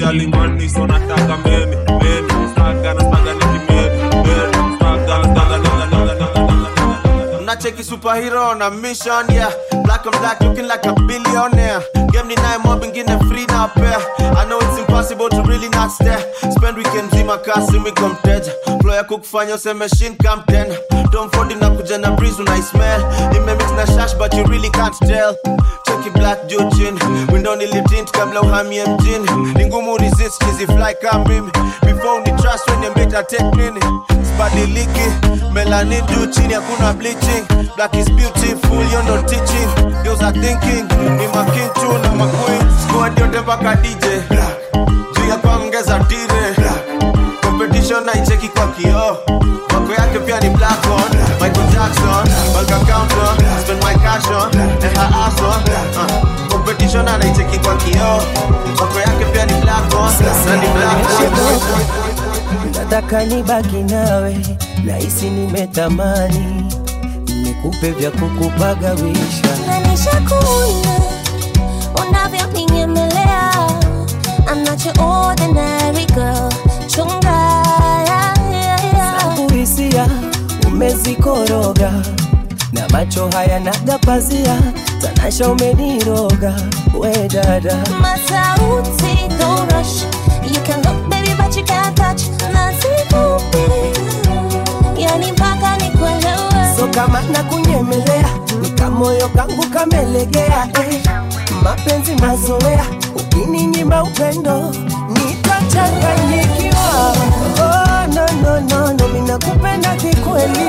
ladies 0.02 0.26
miujali 0.26 0.26
mani 0.26 0.68
so 0.68 0.86
nataka 0.86 1.36
meni 1.44 1.76
meni 1.76 2.50
staga 2.52 2.94
na 2.94 3.00
staga 3.00 3.34
nikimedi 3.34 4.16
medi 4.16 4.76
staga 4.76 5.18
na 5.18 5.24
staga 5.24 5.62
Unacheki 7.40 7.84
superhero 7.84 8.54
na 8.54 8.70
mission 8.70 9.26
yeah. 9.30 9.52
Black 9.84 10.06
and 10.06 10.16
black 10.20 10.40
looking 10.40 10.66
like 10.68 10.86
a 10.86 10.94
billionaire. 10.94 11.82
Game 12.12 12.28
ni 12.28 12.34
naye 12.36 12.58
mob 12.64 12.82
ingine 12.84 13.18
free 13.28 13.46
na 13.46 13.66
pair. 13.68 13.98
I 14.36 14.46
know 14.48 14.58
it's 14.60 14.78
impossible 14.78 15.28
to 15.28 15.42
really 15.42 15.68
not 15.70 15.90
stare. 15.90 16.22
Spend 16.52 16.76
weekend 16.76 17.10
zima 17.10 17.38
kasi 17.38 17.78
wiko 17.78 18.08
mteja. 18.08 18.52
Flow 18.80 18.94
ya 18.94 19.04
kukufanya 19.04 19.54
useme 19.54 19.88
shin 19.88 20.16
come 20.16 20.42
tena 20.46 20.74
Tom 21.12 21.30
Ford 21.30 21.50
inakuja 21.50 21.98
na 21.98 22.10
breeze 22.10 22.42
unai 22.42 22.62
smell. 22.62 23.00
Imemix 23.36 23.70
na 23.76 23.86
shash 23.86 24.14
but 24.18 24.34
you 24.34 24.44
really 24.44 24.70
can't 24.70 24.96
tell 24.98 25.36
Cheki 26.02 26.10
black 26.18 26.46
chini 26.48 26.98
Window 27.32 27.54
nilitint 27.56 28.10
kabla 28.10 28.42
mjini 28.86 29.30
Ni 29.54 29.66
ngumu 29.66 29.96
resist 29.98 30.44
hizi 30.44 30.66
fly 30.66 30.94
kama 31.02 31.24
mimi 31.28 31.50
Before 31.82 32.22
trust 32.32 32.68
when 32.70 32.82
better 32.94 33.22
take 33.26 33.56
nini 33.56 33.80
Sibadiliki 34.26 35.06
Melanin 35.52 36.02
juu 36.06 36.26
chini 36.26 36.54
hakuna 36.54 36.92
bleaching. 36.92 37.44
Black 37.76 37.94
is 37.94 38.08
beautiful 38.10 38.82
you 38.92 39.02
no 39.02 39.22
teaching 39.22 39.68
Girls 40.02 40.22
are 40.22 40.32
thinking 40.32 40.86
Ni 41.18 41.26
makinchu 41.34 41.98
na 42.02 42.12
maqueen 42.12 42.62
Squad 42.88 43.18
yote 43.18 43.40
mpaka 43.40 43.74
DJ 43.74 44.04
Juu 45.16 45.28
ya 45.28 45.36
kuongeza 45.36 45.98
tire 45.98 46.56
Competition 47.42 48.08
I 48.08 48.12
check 48.12 48.16
naicheki 48.16 48.48
kwa 48.48 48.66
kioo 48.66 49.16
Wako 49.74 49.92
yake 49.98 50.18
pia 50.18 50.40
ni 50.40 50.50
black 50.50 50.84
on. 50.86 51.18
Michael 51.40 51.66
Jackson 51.72 52.28
Bank 52.54 52.70
account 52.70 53.12
on 54.30 54.52
Spend 54.52 54.82
my 54.82 55.08
cash 55.12 55.40
on 55.40 55.62
And 55.62 55.68
her 55.68 56.00
on 56.00 56.10
uh, 56.10 56.48
Competition 56.50 57.08
anaicheki 57.08 57.58
kwa 57.58 57.74
kioo. 57.76 58.22
Wako 58.80 59.00
yake 59.00 59.24
pia 59.32 59.46
ni 59.46 59.52
black 59.52 59.94
one 59.94 60.14
Na 60.46 60.56
ni 60.56 60.66
black 60.68 61.18
one 61.18 61.72
nataka 62.78 63.24
nibaki 63.24 63.76
nawe 63.76 64.36
nahisi 64.84 65.30
nimetamani. 65.30 66.64
Nikupe 67.42 67.90
vya 67.90 68.10
kukupagawisha. 68.10 69.48
Nishakuona 69.90 71.00
unavyoninyemelea 72.08 73.52
I'm 74.52 74.64
not 74.64 74.84
your 74.84 74.94
ordinary 75.00 76.06
girl. 76.06 76.52
Chunga 76.86 77.62
yeah, 78.06 78.34
yeah, 78.52 80.08
umezikoroga 80.66 81.92
na 82.72 82.88
macho 82.88 83.30
haya 83.30 83.60
nagapazia 83.60 84.58
tanasha 85.00 85.48
umeniroga 85.48 86.54
we 86.98 87.28
dada 87.28 87.76
Masauti, 88.00 89.28
don't 89.38 89.72
rush. 89.72 90.04
You 90.52 90.60
can 90.64 90.82
look, 90.82 91.10
baby, 91.10 91.34
but 91.36 91.56
you 91.56 91.64
can't 91.64 91.96
touch. 91.96 92.22
Nasikupi, 92.52 93.62
yani 95.00 95.32
mpaka 95.32 95.76
nikuelewe. 95.76 96.76
so 96.76 96.86
kama 96.88 97.22
nakunyemelea 97.22 98.28
nikamoyo 98.62 99.28
kangu 99.28 99.66
kamelegea 99.66 100.68
eh. 100.74 101.00
mapenzi 101.62 102.14
mazoea 102.14 102.84
ukininyima 103.16 104.02
upendo 104.02 104.74
nitachanganyikiwa 105.08 107.12
oh, 107.60 108.06
no, 108.14 108.26
no, 108.42 108.60
no, 108.60 108.92
no, 108.92 109.08
minakupenda 109.08 109.94
kikweli 109.94 110.68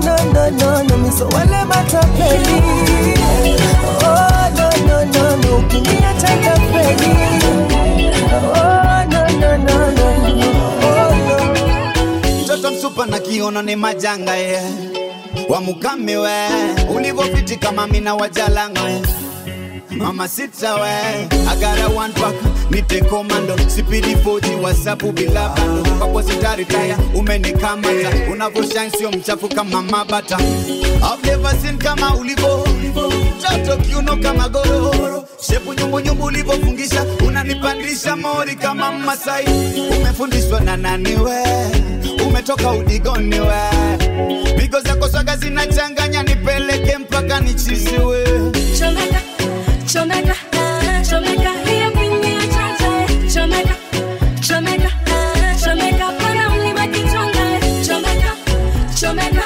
oh, 0.00 0.04
no, 0.04 0.16
no, 0.32 0.50
no, 0.50 0.82
no, 0.82 0.96
miso 0.96 1.28
wale 1.28 1.64
matapeli 1.64 2.62
oh, 4.04 4.50
no, 4.56 4.70
no, 4.86 5.04
no, 5.04 5.36
no, 5.36 5.56
ukiniacha 5.58 6.28
tapeli 6.28 7.12
oh, 8.32 8.64
oh, 10.84 11.08
mtoto 12.44 12.70
msupa 12.70 13.06
na 13.06 13.18
kiono 13.18 13.62
ni 13.62 13.76
majanga 13.76 14.36
ye 14.36 14.62
wamukame 15.48 16.16
we 16.16 16.30
ulivyofiti 16.96 17.56
kama 17.56 17.86
mina 17.86 18.14
wajalanga 18.14 18.82
we 18.82 19.02
mama 19.90 20.28
sita 20.28 20.74
we 20.76 21.28
agara 21.48 21.88
one 21.94 22.12
pack. 22.12 22.34
Nite 22.70 23.00
commando. 23.08 23.56
Sipidi 23.68 24.14
40 24.22 24.60
whatsapp 24.62 24.98
bila 25.14 25.48
bando 25.56 25.90
kwako 25.98 26.22
sitaritaya 26.22 26.98
umenikamata 27.14 28.10
unavoshine 28.32 28.90
sio 28.90 29.10
mchafu 29.10 29.48
kama 29.48 29.82
mabata. 29.82 30.38
I've 30.38 31.22
never 31.24 31.54
seen 31.60 31.78
kama 31.78 32.14
ulivo. 32.16 32.66
Mtoto 33.38 33.76
kiuno 33.76 34.16
kama 34.16 34.48
gororo 34.48 35.24
shepu 35.40 35.74
nyumbunyumbu 35.74 36.24
ulivofungisha 36.24 37.04
unanipandisha 37.26 38.16
mori 38.16 38.54
kama 38.56 38.92
masai. 38.92 39.44
Umefundishwa 40.00 40.60
na 40.60 40.76
nani 40.76 41.16
we? 41.16 41.42
Umetoka 42.26 42.70
udigoni 42.72 43.40
we? 43.40 43.62
Pigo 44.58 44.80
zako 44.80 45.08
swaga 45.08 45.36
zinachanganya 45.36 46.22
nipeleke 46.22 46.98
mpaka 46.98 47.40
nichisiwe 47.40 48.24
Chomeka, 48.78 49.20
chomeka, 49.92 50.34
chomeka, 51.10 51.50
hiyo 51.64 51.90
pini 51.90 52.34
ya 52.34 52.40
chacha. 52.40 52.90
Chomeka, 53.34 53.74
chomeka, 54.40 54.90
chomeka, 55.64 56.06
pana 56.18 56.48
mlima 56.50 56.86
kichonga. 56.86 57.60
Chomeka, 57.86 58.32
chomeka, 59.00 59.42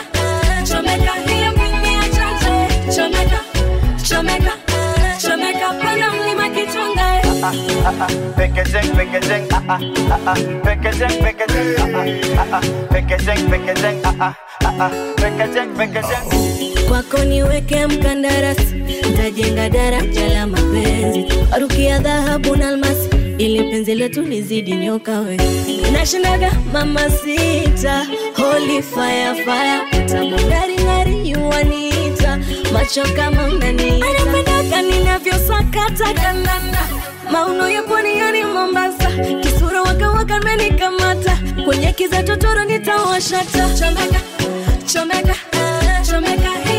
chomeka, 0.69 1.13
hiyo 1.13 1.53
pini 1.53 1.95
ya 1.95 2.09
chacha. 2.09 2.69
Chomeka, 2.97 3.41
chomeka, 4.09 4.53
chomeka, 5.21 5.69
pana 5.83 6.11
mlima 6.13 6.49
kichonga. 6.49 7.03
Packaging, 8.37 8.91
packaging, 8.97 9.47
ah 9.53 9.63
ah 9.69 9.81
ah 10.11 10.21
ah, 10.27 10.37
packaging, 10.65 11.17
packaging, 11.23 11.75
ah 11.79 11.89
ah 11.95 12.07
ah 12.39 12.47
ah, 12.53 12.61
packaging, 12.91 13.51
packaging, 13.51 14.01
ah 14.05 14.15
ah 14.21 14.35
ah 14.65 14.75
ah, 14.81 14.91
packaging, 15.17 15.71
packaging. 15.77 16.72
Kwako 16.93 17.19
niweke 17.25 17.87
mkandarasi 17.87 18.75
ntajenga 19.13 19.69
daraja 19.71 20.29
la 20.29 20.47
mapenzi. 20.47 21.25
Warukia 21.53 21.99
dhahabu 21.99 22.57
na 22.57 22.69
almasi 22.69 23.09
ili 23.39 23.63
penzi 23.71 23.95
letu 23.95 24.23
lizidi 24.23 24.73
nyoka 24.77 25.21
we. 25.21 25.37
Nashindaga 25.93 26.53
mama 26.73 27.01
sita 27.11 28.07
holy 28.37 28.83
fire 28.83 29.35
fire. 29.45 29.81
Macho 32.73 33.03
kama 33.17 33.49
anapendaga 34.03 34.83
ninavyosakata. 34.83 36.05
Mauno 37.31 37.69
ya 37.71 37.83
mombasa. 38.45 39.11
Kisura 39.43 39.83
wakawaka 39.83 40.41
menikamata. 40.41 41.39
Kwenye 41.65 41.93
kiza 41.93 42.23
totoro 42.23 42.65
nitawashata. 42.65 43.69
Chomeka 43.79 44.21
chomeka 44.93 45.35
chomeka 46.11 46.49
hiyo 46.51 46.72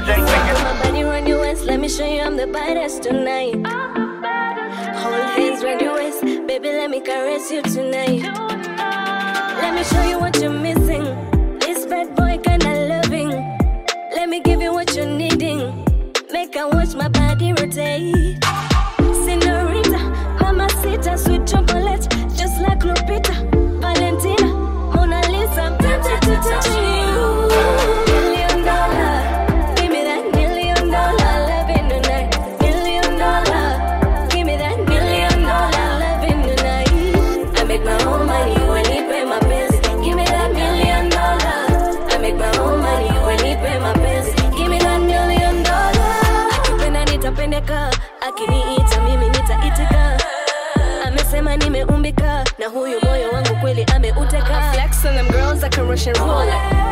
Packaging, 0.00 0.24
packaging. 0.24 0.64
my 0.64 0.82
body 0.82 1.04
round 1.04 1.28
your 1.28 1.40
waist, 1.42 1.64
let 1.64 1.78
me 1.78 1.86
show 1.86 2.06
you 2.06 2.20
I'm 2.20 2.34
the 2.34 2.46
baddest 2.46 3.02
tonight. 3.02 3.54
Hold 4.96 5.24
hands 5.36 5.62
round 5.62 5.80
your 5.82 5.94
waist, 5.94 6.22
baby, 6.22 6.68
let 6.68 6.88
me 6.90 7.00
caress 7.00 7.50
you 7.50 7.60
tonight. 7.60 8.22
Let 9.60 9.74
me 9.74 9.84
show 9.84 10.02
you 10.08 10.18
what 10.18 10.40
you're 10.40 10.50
missing. 10.50 11.04
This 11.58 11.84
bad 11.84 12.16
boy 12.16 12.38
kinda 12.42 12.88
loving. 12.88 13.28
Let 14.16 14.30
me 14.30 14.40
give 14.40 14.62
you 14.62 14.72
what 14.72 14.96
you're 14.96 15.04
needing. 15.04 15.84
Make 16.32 16.56
I 16.56 16.64
watch 16.64 16.94
my 16.94 17.08
body 17.08 17.52
rotate. 17.52 18.19
Russian 56.00 56.14
roulette. 56.14 56.89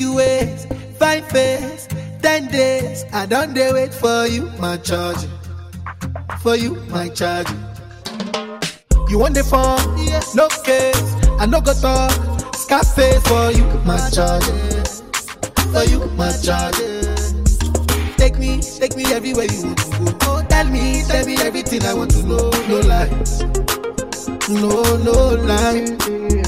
Big 0.00 0.16
ways, 0.16 0.66
fine 0.98 1.22
face, 1.24 1.86
ten 2.22 2.46
days. 2.48 3.04
I 3.12 3.26
don't 3.26 3.52
dare 3.52 3.74
wait 3.74 3.92
for 3.92 4.26
you, 4.26 4.50
my 4.58 4.78
charge. 4.78 5.26
For 6.40 6.56
you, 6.56 6.76
my 6.88 7.10
charge. 7.10 7.48
You 9.10 9.18
want 9.18 9.34
the 9.34 9.44
phone? 9.44 9.98
Yes. 9.98 10.34
No 10.34 10.48
case. 10.64 11.14
I 11.38 11.44
no 11.44 11.60
go 11.60 11.74
talk. 11.74 12.12
Scarface 12.54 13.22
for 13.28 13.50
you, 13.50 13.64
my 13.84 13.98
charge. 14.08 14.44
For 15.68 15.84
you, 15.84 16.06
my 16.16 16.32
charge. 16.32 16.76
Take 18.16 18.38
me, 18.38 18.62
take 18.62 18.96
me 18.96 19.04
everywhere 19.12 19.48
you 19.52 19.66
want 19.66 19.78
to 19.80 19.90
go. 19.98 20.16
Oh, 20.22 20.46
tell 20.48 20.64
me, 20.64 21.02
tell 21.08 21.26
me 21.26 21.36
everything 21.42 21.82
I 21.84 21.92
want 21.92 22.12
to 22.12 22.22
know. 22.22 22.48
No 22.68 22.80
lies. 22.88 23.42
No, 24.48 24.96
no 25.04 25.34
lie. 25.44 25.94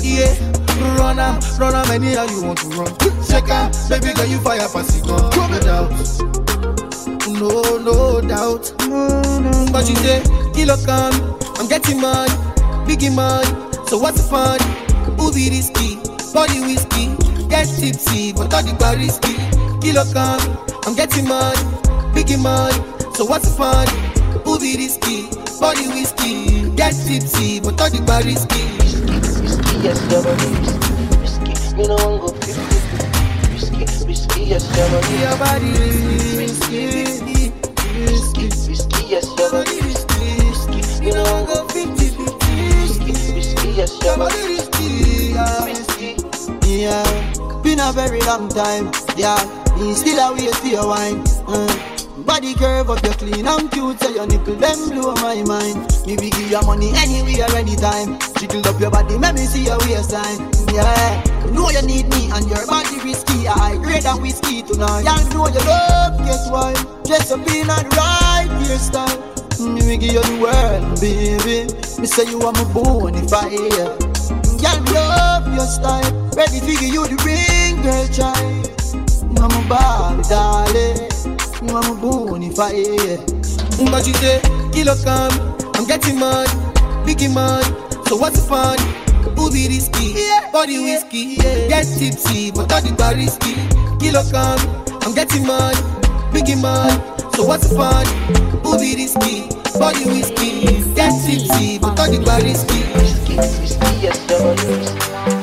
Yeah, 0.00 0.32
run 0.98 1.18
am, 1.18 1.40
run 1.58 1.74
am 1.74 1.90
anyhow 1.90 2.24
you 2.24 2.42
want 2.44 2.58
to 2.60 2.68
run. 2.68 2.92
Check 3.28 3.48
out, 3.50 3.76
baby 3.88 4.12
girl, 4.14 4.26
you 4.26 4.38
fire 4.40 4.68
pass 4.68 4.96
it 4.96 5.08
on. 5.08 5.30
No 5.36 5.58
doubt, 5.60 5.90
no, 7.28 7.78
no 7.78 8.20
doubt. 8.20 8.72
But 9.72 9.88
you 9.88 9.96
say, 9.96 10.22
kilo 10.54 10.76
come, 10.84 11.38
I'm 11.58 11.68
getting 11.68 12.00
money, 12.00 12.32
biggie 12.86 13.14
money. 13.14 13.48
So 13.88 13.98
what's 13.98 14.22
the 14.22 14.28
fun? 14.28 14.58
Who 15.18 15.32
be 15.32 15.50
risky? 15.50 15.96
Body 16.32 16.60
whiskey, 16.60 17.14
get 17.48 17.66
tipsy, 17.68 18.32
but 18.32 18.52
all 18.54 18.62
the 18.62 18.74
bar 18.78 18.96
risky. 18.96 19.36
Kilo 19.80 20.04
come, 20.12 20.40
I'm 20.86 20.94
getting 20.94 21.28
money, 21.28 21.58
biggie 22.14 22.40
money. 22.40 22.74
So 23.14 23.24
what's 23.24 23.48
the 23.48 23.54
fun? 23.56 23.86
Who 24.44 24.58
be 24.58 24.76
risky? 24.76 25.28
Body 25.60 25.86
whiskey, 25.88 26.70
get 26.74 26.94
tipsy, 26.94 27.60
but 27.60 27.80
all 27.80 27.90
the 27.90 28.00
bar 28.06 28.22
risky. 28.22 29.31
Yes, 29.82 29.98
body 30.22 30.46
risky. 31.18 31.76
Me 31.76 31.88
no 31.88 31.96
want 31.96 32.22
go. 32.22 32.28
Risky, 33.50 33.84
risky. 34.06 34.42
Yes, 34.44 34.64
your 34.76 34.88
body 34.88 35.70
risky, 36.38 36.86
risky, 36.86 37.52
risky, 38.06 38.44
risky. 38.68 39.06
Yes, 39.08 39.26
body 39.50 39.80
risky, 39.82 40.38
know 41.10 41.24
I 41.24 41.46
go 41.46 41.66
50 41.66 42.08
50 42.08 42.52
risky, 42.78 43.34
risky. 43.34 43.70
Yes, 43.72 43.98
risky, 45.66 46.16
yeah. 46.82 47.62
been 47.64 47.80
a 47.80 47.90
very 47.90 48.20
long 48.20 48.48
time. 48.48 48.92
Yeah, 49.16 49.36
me 49.76 49.94
still 49.94 50.20
a 50.20 50.32
your 50.68 50.86
wine. 50.86 51.24
Uh. 51.48 51.91
Body 52.24 52.54
curve 52.54 52.88
up, 52.88 53.02
you 53.04 53.10
clean 53.12 53.46
and 53.46 53.70
cute, 53.70 53.98
so 54.00 54.08
your 54.08 54.26
nipple 54.26 54.54
them 54.54 54.88
blow 54.90 55.14
my 55.16 55.42
mind. 55.42 56.06
Me 56.06 56.16
we 56.16 56.30
give 56.30 56.50
you 56.50 56.62
money 56.62 56.90
anywhere, 56.94 57.50
anytime. 57.56 58.18
Jiggle 58.38 58.66
up 58.66 58.80
your 58.80 58.90
body, 58.90 59.18
make 59.18 59.34
me 59.34 59.44
see 59.46 59.64
your 59.64 59.78
waistline. 59.78 60.38
Yeah, 60.72 61.22
know 61.50 61.70
you 61.70 61.82
need 61.82 62.08
me 62.10 62.30
and 62.30 62.48
your 62.48 62.64
body 62.66 62.98
risky. 63.04 63.48
I 63.48 63.76
grade 63.82 64.06
and 64.06 64.22
whiskey 64.22 64.62
tonight. 64.62 65.02
Y'all 65.02 65.28
know 65.34 65.48
you 65.48 65.64
love, 65.66 66.18
guess 66.24 66.48
why? 66.50 66.72
Dress 67.04 67.30
up 67.32 67.46
in 67.48 67.68
and 67.68 67.86
right 67.96 68.48
hairstyle. 68.62 69.18
Mm, 69.58 69.74
me 69.74 69.86
we 69.86 69.96
give 69.96 70.12
you 70.14 70.22
the 70.22 70.36
world, 70.40 71.00
baby. 71.00 71.66
Me 72.00 72.06
say 72.06 72.30
you 72.30 72.40
are 72.40 72.52
my 72.52 72.64
bonfire. 72.72 73.50
Girl, 73.50 74.80
me 74.80 74.92
love 74.92 75.52
your 75.54 75.66
style. 75.66 76.30
Ready 76.36 76.60
to 76.60 76.66
give 76.66 76.94
you 76.94 77.06
the 77.06 77.16
ring, 77.26 77.82
girl, 77.82 78.08
child. 78.08 78.68
You 80.32 81.11
You 81.62 81.76
are 81.76 81.82
my 81.82 82.00
bonfire. 82.00 83.18
But 83.90 84.06
you 84.06 84.14
say, 84.14 84.40
kilo 84.72 84.94
come, 85.04 85.32
I'm 85.74 85.86
getting 85.86 86.18
money, 86.18 86.48
biggie 87.06 87.32
money. 87.32 87.64
So 88.06 88.16
what's 88.16 88.40
the 88.40 88.48
fun? 88.48 88.78
Who 89.36 89.50
be 89.50 89.68
risky? 89.68 90.14
Body 90.52 90.78
whiskey, 90.78 91.36
get 91.36 91.86
tipsy, 91.86 92.50
but 92.50 92.72
all 92.72 92.82
the 92.82 92.92
bar 92.98 93.14
risky. 93.14 93.54
Kilo 93.98 94.22
come, 94.30 94.58
I'm 95.02 95.14
getting 95.14 95.46
money, 95.46 95.76
biggie 96.34 96.60
money. 96.60 96.92
So 97.34 97.44
what's 97.44 97.68
the 97.68 97.76
fun? 97.76 98.06
Who 98.64 98.78
be 98.78 98.96
risky? 98.96 99.48
Body 99.78 100.04
whiskey, 100.04 100.94
get 100.94 101.12
tipsy, 101.24 101.78
but 101.78 101.98
all 101.98 102.10
the 102.10 102.22
bar 102.24 102.42
risky. 102.42 102.82
Risky, 102.98 103.36
risky. 103.36 103.86
Yes, 104.02 104.18
your 104.28 104.40
body 104.40 105.41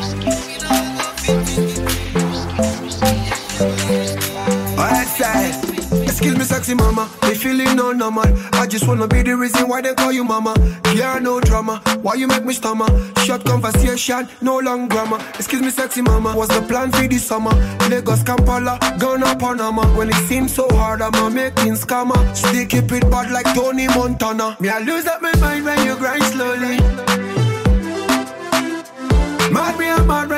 sexy 6.60 6.76
mama. 6.76 7.10
Me 7.24 7.36
feeling 7.36 7.74
no 7.78 7.94
normal. 7.94 8.28
I 8.54 8.68
just 8.68 8.86
wanna 8.86 9.08
be 9.08 9.22
the 9.22 9.36
reason 9.38 9.70
why 9.70 9.80
they 9.82 9.94
call 9.94 10.12
you 10.12 10.26
mama. 10.26 10.54
Yeah, 10.94 11.18
no 11.20 11.40
drama. 11.40 11.82
Why 12.02 12.16
you 12.16 12.28
make 12.28 12.44
me 12.44 12.54
stammer? 12.54 12.88
Short 13.24 13.46
conversation, 13.46 14.28
no 14.42 14.60
long 14.60 14.90
grammar. 14.90 15.20
Excuse 15.36 15.62
me, 15.62 15.70
sexy 15.70 16.02
mama. 16.02 16.34
What's 16.34 16.54
the 16.54 16.62
plan 16.62 16.92
for 16.92 17.08
this 17.08 17.26
summer? 17.26 17.54
Lagos, 17.90 18.24
Kampala, 18.24 18.78
Ghana, 19.00 19.38
Panama. 19.38 19.86
When 19.98 20.10
it 20.10 20.22
seems 20.28 20.54
so 20.54 20.68
hard, 20.72 21.02
I'm 21.02 21.14
a 21.16 21.30
making 21.30 21.76
scammer. 21.76 22.20
Still 22.36 22.68
keep 22.68 22.92
it 22.92 23.10
bad 23.10 23.32
like 23.32 23.48
Tony 23.56 23.88
Montana. 23.88 24.58
Me, 24.60 24.68
I 24.68 24.80
lose 24.80 25.08
up 25.08 25.22
my 25.22 25.34
mind 25.40 25.64
when 25.64 25.86
you 25.86 25.96
grind 25.96 26.24
slowly. 26.24 26.76
Mad 29.54 29.80
me, 29.80 29.90
I'm 29.90 30.06
mad 30.06 30.30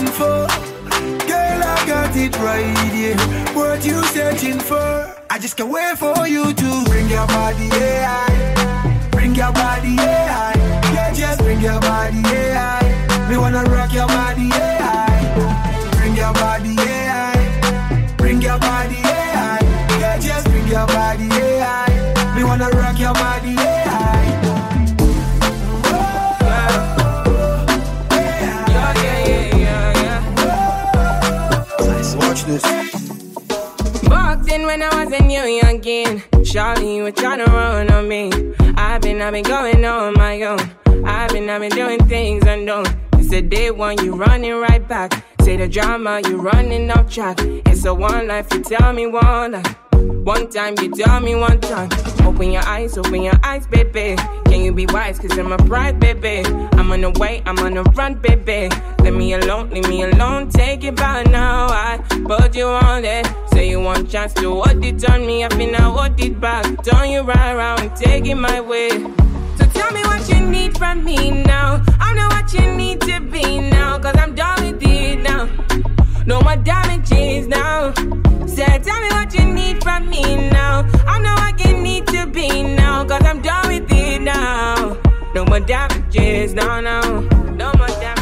for? 0.00 0.46
Girl, 1.28 1.60
I 1.62 1.84
got 1.86 2.16
it 2.16 2.34
right 2.38 2.78
here. 2.92 3.16
What 3.54 3.84
you 3.84 4.02
searching 4.04 4.58
for? 4.58 5.14
I 5.28 5.38
just 5.38 5.56
can't 5.56 5.70
wait 5.70 5.98
for 5.98 6.26
you 6.26 6.52
to 6.54 6.84
bring 6.86 7.08
your 7.10 7.26
body, 7.26 7.68
yeah. 7.72 9.10
Bring 9.10 9.34
your 9.34 9.52
body, 9.52 9.90
yeah. 9.90 10.52
Yeah, 10.94 11.12
just 11.12 11.40
bring 11.40 11.60
your 11.60 11.80
body. 11.80 12.22
Me 13.28 13.36
wanna 13.36 13.64
rock 13.64 13.92
your 13.92 14.06
body, 14.06 14.48
yeah. 14.48 15.90
Bring 15.98 16.16
your 16.16 16.32
body, 16.32 16.74
yeah. 16.74 18.16
Bring 18.16 18.40
your 18.40 18.58
body, 18.58 18.94
yeah. 18.96 19.58
Yeah, 20.00 20.18
just 20.18 20.46
bring 20.48 20.68
your 20.68 20.86
body, 20.86 21.24
yeah. 21.24 22.34
Me 22.36 22.44
wanna 22.44 22.70
rock 22.70 22.98
your 22.98 23.12
body, 23.14 23.51
Watch 32.42 32.62
this. 32.62 34.02
Walked 34.08 34.50
in 34.50 34.66
when 34.66 34.82
I 34.82 35.04
was 35.04 35.12
a 35.12 35.22
new 35.22 35.42
youngin. 35.42 36.22
Shawty, 36.42 36.96
you 36.96 37.02
were 37.04 37.12
trying 37.12 37.38
to 37.38 37.44
run 37.44 37.90
on 37.92 38.08
me. 38.08 38.32
I've 38.76 39.00
been, 39.00 39.20
I've 39.20 39.32
been 39.32 39.44
going 39.44 39.84
on 39.84 40.14
my 40.14 40.42
own. 40.42 40.58
I've 41.04 41.30
been, 41.30 41.48
I've 41.48 41.60
been 41.60 41.70
doing 41.70 42.04
things 42.06 42.44
unknown. 42.44 43.01
A 43.32 43.40
day 43.40 43.70
one, 43.70 43.96
you 44.04 44.14
running 44.14 44.56
right 44.56 44.86
back. 44.86 45.24
Say 45.40 45.56
the 45.56 45.66
drama, 45.66 46.20
you 46.28 46.36
running 46.36 46.90
off 46.90 47.10
track. 47.10 47.38
It's 47.40 47.86
a 47.86 47.94
one 47.94 48.28
life, 48.28 48.46
you 48.52 48.62
tell 48.62 48.92
me 48.92 49.06
one 49.06 49.52
life. 49.52 49.74
One 49.92 50.50
time, 50.50 50.74
you 50.82 50.90
tell 50.90 51.18
me 51.18 51.34
one 51.34 51.58
time. 51.60 51.88
Open 52.26 52.52
your 52.52 52.62
eyes, 52.66 52.98
open 52.98 53.22
your 53.22 53.38
eyes, 53.42 53.66
baby. 53.66 54.16
Can 54.44 54.60
you 54.60 54.72
be 54.74 54.84
wise? 54.84 55.18
Cause 55.18 55.38
I'm 55.38 55.50
a 55.50 55.56
bride, 55.56 55.98
baby. 55.98 56.46
I'm 56.72 56.92
on 56.92 57.00
the 57.00 57.10
way, 57.12 57.42
I'm 57.46 57.58
on 57.60 57.72
the 57.72 57.84
run, 57.84 58.16
baby. 58.16 58.68
Leave 59.00 59.14
me 59.14 59.32
alone, 59.32 59.70
leave 59.70 59.88
me 59.88 60.02
alone. 60.02 60.50
Take 60.50 60.84
it 60.84 60.96
back 60.96 61.26
now. 61.28 61.68
I 61.68 62.04
put 62.26 62.54
you 62.54 62.66
on 62.66 63.06
it. 63.06 63.26
Say 63.54 63.70
you 63.70 63.80
want 63.80 64.10
chance 64.10 64.34
to 64.34 64.62
hold 64.62 64.84
it 64.84 65.08
on 65.08 65.26
me. 65.26 65.42
I 65.42 65.48
been 65.48 65.74
I 65.74 65.80
hold 65.80 66.20
it 66.20 66.38
back. 66.38 66.84
Turn 66.84 67.10
you 67.10 67.22
right 67.22 67.52
around, 67.54 67.96
take 67.96 68.26
it 68.26 68.34
my 68.34 68.60
way. 68.60 68.90
So 69.58 69.66
tell 69.66 69.92
me 69.92 70.02
what 70.02 70.28
you 70.28 70.40
need 70.46 70.76
from 70.78 71.04
me 71.04 71.42
now. 71.42 71.82
I 72.00 72.14
know 72.14 72.28
what 72.28 72.52
you 72.54 72.72
need 72.74 73.00
to 73.02 73.20
be 73.20 73.60
now. 73.60 73.98
Cause 73.98 74.16
I'm 74.16 74.34
done 74.34 74.64
with 74.64 74.82
it 74.82 75.20
now. 75.22 75.48
No 76.26 76.40
more 76.40 76.56
damages 76.56 77.46
now. 77.48 77.92
Say, 78.46 78.78
tell 78.78 79.00
me 79.00 79.08
what 79.10 79.32
you 79.34 79.44
need 79.46 79.82
from 79.82 80.08
me 80.08 80.22
now. 80.50 80.88
I 81.06 81.18
know 81.20 81.34
what 81.34 81.58
you 81.64 81.76
need 81.76 82.06
to 82.08 82.26
be 82.26 82.62
now. 82.62 83.04
Cause 83.04 83.24
I'm 83.24 83.40
done 83.42 83.68
with 83.68 83.90
it 83.90 84.22
now. 84.22 84.96
No 85.34 85.44
more 85.46 85.60
damages, 85.60 86.54
no, 86.54 86.80
no. 86.80 87.20
No 87.54 87.72
more 87.78 87.88
damages. 87.88 88.21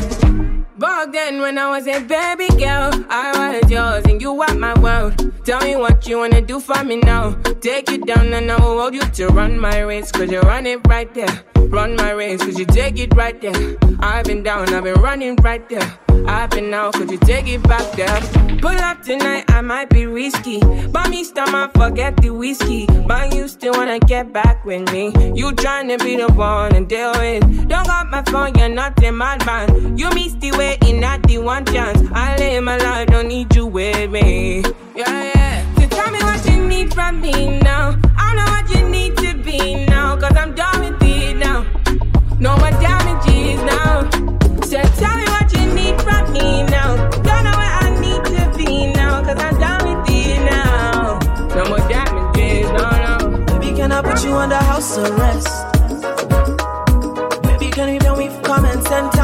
Back 0.81 1.13
then, 1.13 1.43
when 1.43 1.59
I 1.59 1.69
was 1.69 1.87
a 1.87 2.01
baby 2.01 2.49
girl, 2.57 2.91
I 3.11 3.61
was 3.61 3.71
yours 3.71 4.03
and 4.07 4.19
you 4.19 4.33
were 4.33 4.55
my 4.55 4.73
world. 4.81 5.13
Tell 5.45 5.61
me 5.61 5.77
what 5.77 6.09
you 6.09 6.17
wanna 6.17 6.41
do 6.41 6.59
for 6.59 6.83
me 6.83 6.97
now. 6.97 7.33
Take 7.61 7.91
you 7.91 7.99
down 7.99 8.33
and 8.33 8.51
I 8.51 8.59
will 8.59 8.81
hold 8.81 8.95
you 8.95 9.03
to 9.03 9.27
run 9.27 9.59
my 9.59 9.81
race. 9.81 10.11
Cause 10.11 10.33
you 10.33 10.41
run 10.41 10.65
it 10.65 10.81
right 10.89 11.13
there. 11.13 11.45
Run 11.69 11.97
my 11.97 12.13
race, 12.13 12.43
cause 12.43 12.59
you 12.59 12.65
take 12.65 12.99
it 12.99 13.15
right 13.15 13.39
there. 13.43 13.77
I've 14.01 14.25
been 14.25 14.43
down, 14.43 14.73
I've 14.73 14.85
been 14.85 15.01
running 15.03 15.37
right 15.37 15.69
there. 15.69 15.99
I've 16.27 16.51
been 16.51 16.73
out, 16.75 16.95
could 16.95 17.11
you 17.11 17.19
take 17.19 17.49
it 17.49 17.63
back 17.63 17.93
there? 17.93 18.21
Pull 18.61 18.71
up 18.71 19.03
tonight, 19.03 19.45
I 19.49 19.61
might 19.61 19.89
be 19.89 20.07
risky. 20.07 20.61
But 20.61 21.09
me 21.09 21.25
stomach, 21.25 21.73
forget 21.75 22.17
the 22.17 22.31
whiskey. 22.31 22.87
But 23.07 23.35
you 23.35 23.49
still 23.49 23.75
wanna 23.75 23.99
get 24.01 24.33
back 24.33 24.65
with 24.65 24.91
me. 24.93 25.07
You 25.35 25.53
tryna 25.53 26.03
be 26.03 26.17
the 26.17 26.33
one 26.33 26.75
and 26.75 26.89
deal 26.89 27.13
with. 27.13 27.69
Don't 27.69 27.87
got 27.87 28.11
my 28.11 28.23
phone, 28.25 28.55
you're 28.57 28.69
not 28.69 29.03
in 29.03 29.17
my 29.17 29.43
man. 29.45 29.97
You 29.97 30.11
missed 30.11 30.41
the 30.41 30.53
way 30.53 30.70
in 30.87 31.03
at 31.05 31.23
the 31.25 31.39
one 31.39 31.65
chance. 31.67 32.01
I 32.13 32.37
live 32.37 32.65
my 32.65 32.77
life, 32.77 33.09
don't 33.09 33.29
need 33.29 33.55
you 33.55 33.67
with 33.67 34.11
me. 34.11 34.63
Yeah, 34.95 35.33
yeah. 35.35 35.75
So 35.75 35.89
tell 35.89 36.11
me 36.11 36.19
what 36.21 36.45
you 36.47 36.65
need 36.67 36.93
from 36.95 37.21
me 37.21 37.59
now. 37.61 37.97
I 38.17 38.35
know 38.37 38.45
what 38.45 38.69
you 38.75 38.89
need 38.89 39.17
to 39.19 39.35
be 39.43 39.87
now. 39.87 40.17
Cause 40.17 40.37
I'm 40.37 40.55
done 40.55 40.81
with 40.81 41.03
it 41.03 41.37
now. 41.37 41.67
No 42.39 42.57
more 42.57 42.71
damages 42.83 43.61
now. 43.63 44.09
So 44.63 44.81
tell 45.01 45.17
me 45.17 45.25
what 45.35 45.53
you 45.57 45.67
need 45.75 46.01
from 46.03 46.33
me 46.33 46.63
now. 46.65 46.97
Don't 47.11 47.45
know 47.45 47.57
where 47.61 47.75
I 47.85 47.99
need 48.01 48.25
to 48.35 48.59
be 48.59 48.93
now. 48.93 49.23
Cause 49.23 49.39
I'm 49.39 49.59
done 49.59 49.83
with 49.89 50.11
it 50.11 50.39
now. 50.45 51.19
No 51.57 51.65
more 51.69 51.89
damages, 51.89 52.69
no, 52.71 52.89
no. 53.05 53.59
Baby, 53.59 53.77
can 53.77 53.93
I 53.93 54.03
put 54.03 54.25
you 54.25 54.35
under 54.35 54.57
house 54.57 54.97
arrest? 54.99 55.49
Baby, 57.43 57.71
can 57.71 57.93
you 57.93 57.99
tell 57.99 58.17
me 58.17 58.29
comments 58.43 58.91
and 58.91 59.07
entanglements? 59.07 59.20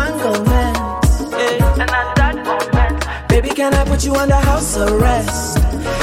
Can 3.57 3.73
I 3.73 3.85
put 3.87 4.05
you 4.05 4.15
under 4.15 4.35
house 4.35 4.77
arrest? 4.77 5.57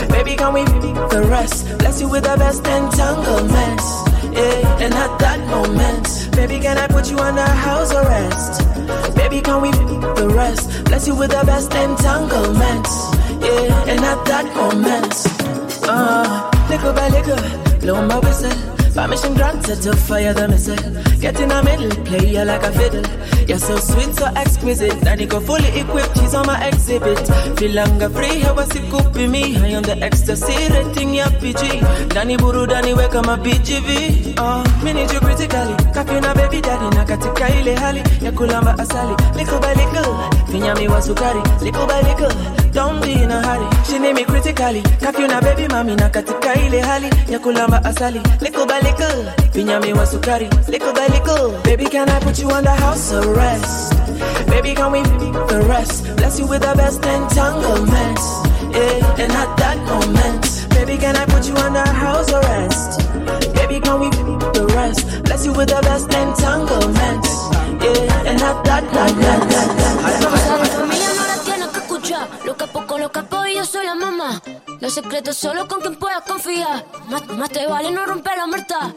Baby, 0.10 0.36
can 0.36 0.54
we 0.54 0.64
the 0.64 1.24
rest? 1.30 1.78
Bless 1.78 2.01
you 2.01 2.10
with 2.10 2.24
the 2.24 2.36
best 2.36 2.66
entanglements. 2.66 3.86
Yeah. 4.34 4.84
And 4.84 4.93
at 4.93 5.20
that 5.20 5.39
moment, 5.47 6.36
baby, 6.36 6.60
can 6.60 6.80
I 6.80 6.88
put 6.88 7.12
you 7.12 7.18
under 7.20 7.43
house 7.43 7.93
arrest? 7.93 9.16
Baby, 9.16 9.41
can 9.41 9.62
we 9.62 9.70
the 9.70 10.34
rest? 10.36 10.84
Bless 10.86 11.08
you 11.08 11.16
with 11.16 11.30
the 11.30 11.43
best 11.45 11.72
entanglements. 11.76 12.91
Yeah. 13.45 13.91
And 13.91 13.99
at 14.04 14.26
that 14.26 14.45
moment, 14.56 15.14
uh, 15.88 16.49
little 16.72 16.93
by 16.93 17.08
little. 17.10 17.80
blow 17.82 18.08
my 18.08 18.18
whistle. 18.18 18.83
Permission 18.94 19.34
granted 19.34 19.82
to 19.82 19.96
fire 19.96 20.34
the 20.34 20.48
missile. 20.48 20.76
Get 21.20 21.39
in 21.39 21.50
the 21.50 21.64
middle, 21.64 21.89
play 22.06 22.30
you 22.30 22.44
like 22.46 22.62
a 22.64 22.72
fiddle. 22.72 23.04
You're 23.48 23.58
so 23.58 23.78
sweet, 23.78 24.14
so 24.16 24.28
exquisite. 24.36 25.02
Danny 25.02 25.26
go 25.26 25.39
fully 25.39 25.68
equipped, 25.80 26.18
she's 26.20 26.34
on 26.36 26.46
my 26.46 26.64
exhibit. 26.68 27.20
Feel 27.58 27.72
longer 27.74 28.10
free, 28.10 28.39
how 28.39 28.54
was 28.54 28.70
it 28.76 28.84
could 28.91 29.30
me? 29.30 29.54
High 29.54 29.76
on 29.76 29.84
the 29.84 29.98
ecstasy, 29.98 30.54
rating 30.72 31.16
ya 31.16 31.28
PG. 31.41 31.82
Danny 32.10 32.38
Buru, 32.38 32.68
Danny 32.68 32.94
up 32.94 33.14
my 33.26 33.36
BGV. 33.36 34.36
Oh, 34.38 34.64
me 34.84 34.94
need 34.94 35.12
you 35.12 35.20
critically. 35.20 35.74
Kafi 35.91 36.22
na 36.22 36.34
baby 36.34 36.62
daddy, 36.62 36.96
na 36.96 37.04
katika 37.06 37.50
ile 37.50 37.76
hali 37.76 38.04
ya 38.22 38.32
kulamba 38.32 38.80
asali. 38.80 39.16
Little 39.36 39.60
by 39.60 39.74
little, 39.74 40.16
finya 40.52 40.76
mi 40.76 40.88
wa 40.88 41.02
sukari. 41.02 41.41
Little 41.64 41.88
by 41.88 42.02
little, 42.02 42.32
don't 42.74 43.02
be 43.02 43.14
in 43.14 43.32
a 43.32 43.42
hurry. 43.42 43.70
She 43.86 44.00
need 44.00 44.14
me 44.14 44.24
critically. 44.26 44.82
Kafi 45.00 45.28
na 45.28 45.40
baby 45.42 45.68
mami, 45.68 45.96
na 45.96 46.10
katika 46.10 46.54
ile 46.54 46.82
hali 46.82 47.10
ya 47.30 47.40
kulamba 47.40 47.86
asali. 47.86 48.22
Little 48.42 48.66
by 48.66 48.80
little, 48.82 49.94
wa 49.94 50.06
sukari. 50.06 50.50
Little 50.68 50.94
by 50.94 51.08
little, 51.08 51.62
baby 51.64 51.86
can 51.86 52.10
I 52.10 52.20
put 52.20 52.40
you 52.40 52.50
under 52.50 52.72
house 52.72 53.14
arrest? 53.14 53.94
Baby 54.48 54.74
can 54.74 54.92
we 54.92 55.02
the 55.02 55.66
rest? 55.68 56.16
Bless 56.18 56.40
you 56.40 56.48
with 56.48 56.62
the 56.62 56.74
best 56.76 57.06
entanglements. 57.06 58.24
Yeah, 58.74 59.22
and 59.24 59.32
at 59.32 59.58
that 59.58 59.78
moment, 59.86 60.70
baby 60.72 60.98
can 60.98 61.16
I 61.16 61.26
put 61.26 61.48
you 61.48 61.56
under 61.56 61.88
house 61.88 62.32
arrest? 62.32 63.00
Baby 63.54 63.80
can 63.80 64.00
we 64.00 64.10
the 64.10 64.66
rest? 64.76 65.24
Bless 65.24 65.46
you 65.46 65.54
with 65.54 65.70
the 65.70 65.82
best 65.82 66.12
entanglements. 66.14 67.30
Yeah, 67.84 68.30
and 68.30 68.42
at 68.42 68.64
that, 68.66 68.84
that, 68.94 70.70
Lo 73.04 73.12
capo 73.12 73.36
con 73.36 73.43
lo 73.43 73.43
capo 73.43 73.51
y 73.51 73.56
yo 73.58 73.66
soy 73.66 73.86
la 73.86 73.95
mamá. 73.95 74.41
Los 74.80 74.93
secretos 74.93 75.36
solo 75.36 75.68
con 75.68 75.82
quien 75.82 75.95
puedas 75.97 76.22
confiar. 76.22 76.86
Más, 77.10 77.28
más 77.28 77.49
te 77.49 77.68
vale 77.68 77.91
no 77.91 78.06
romper 78.06 78.38
la 78.38 78.47
muerta. 78.47 78.95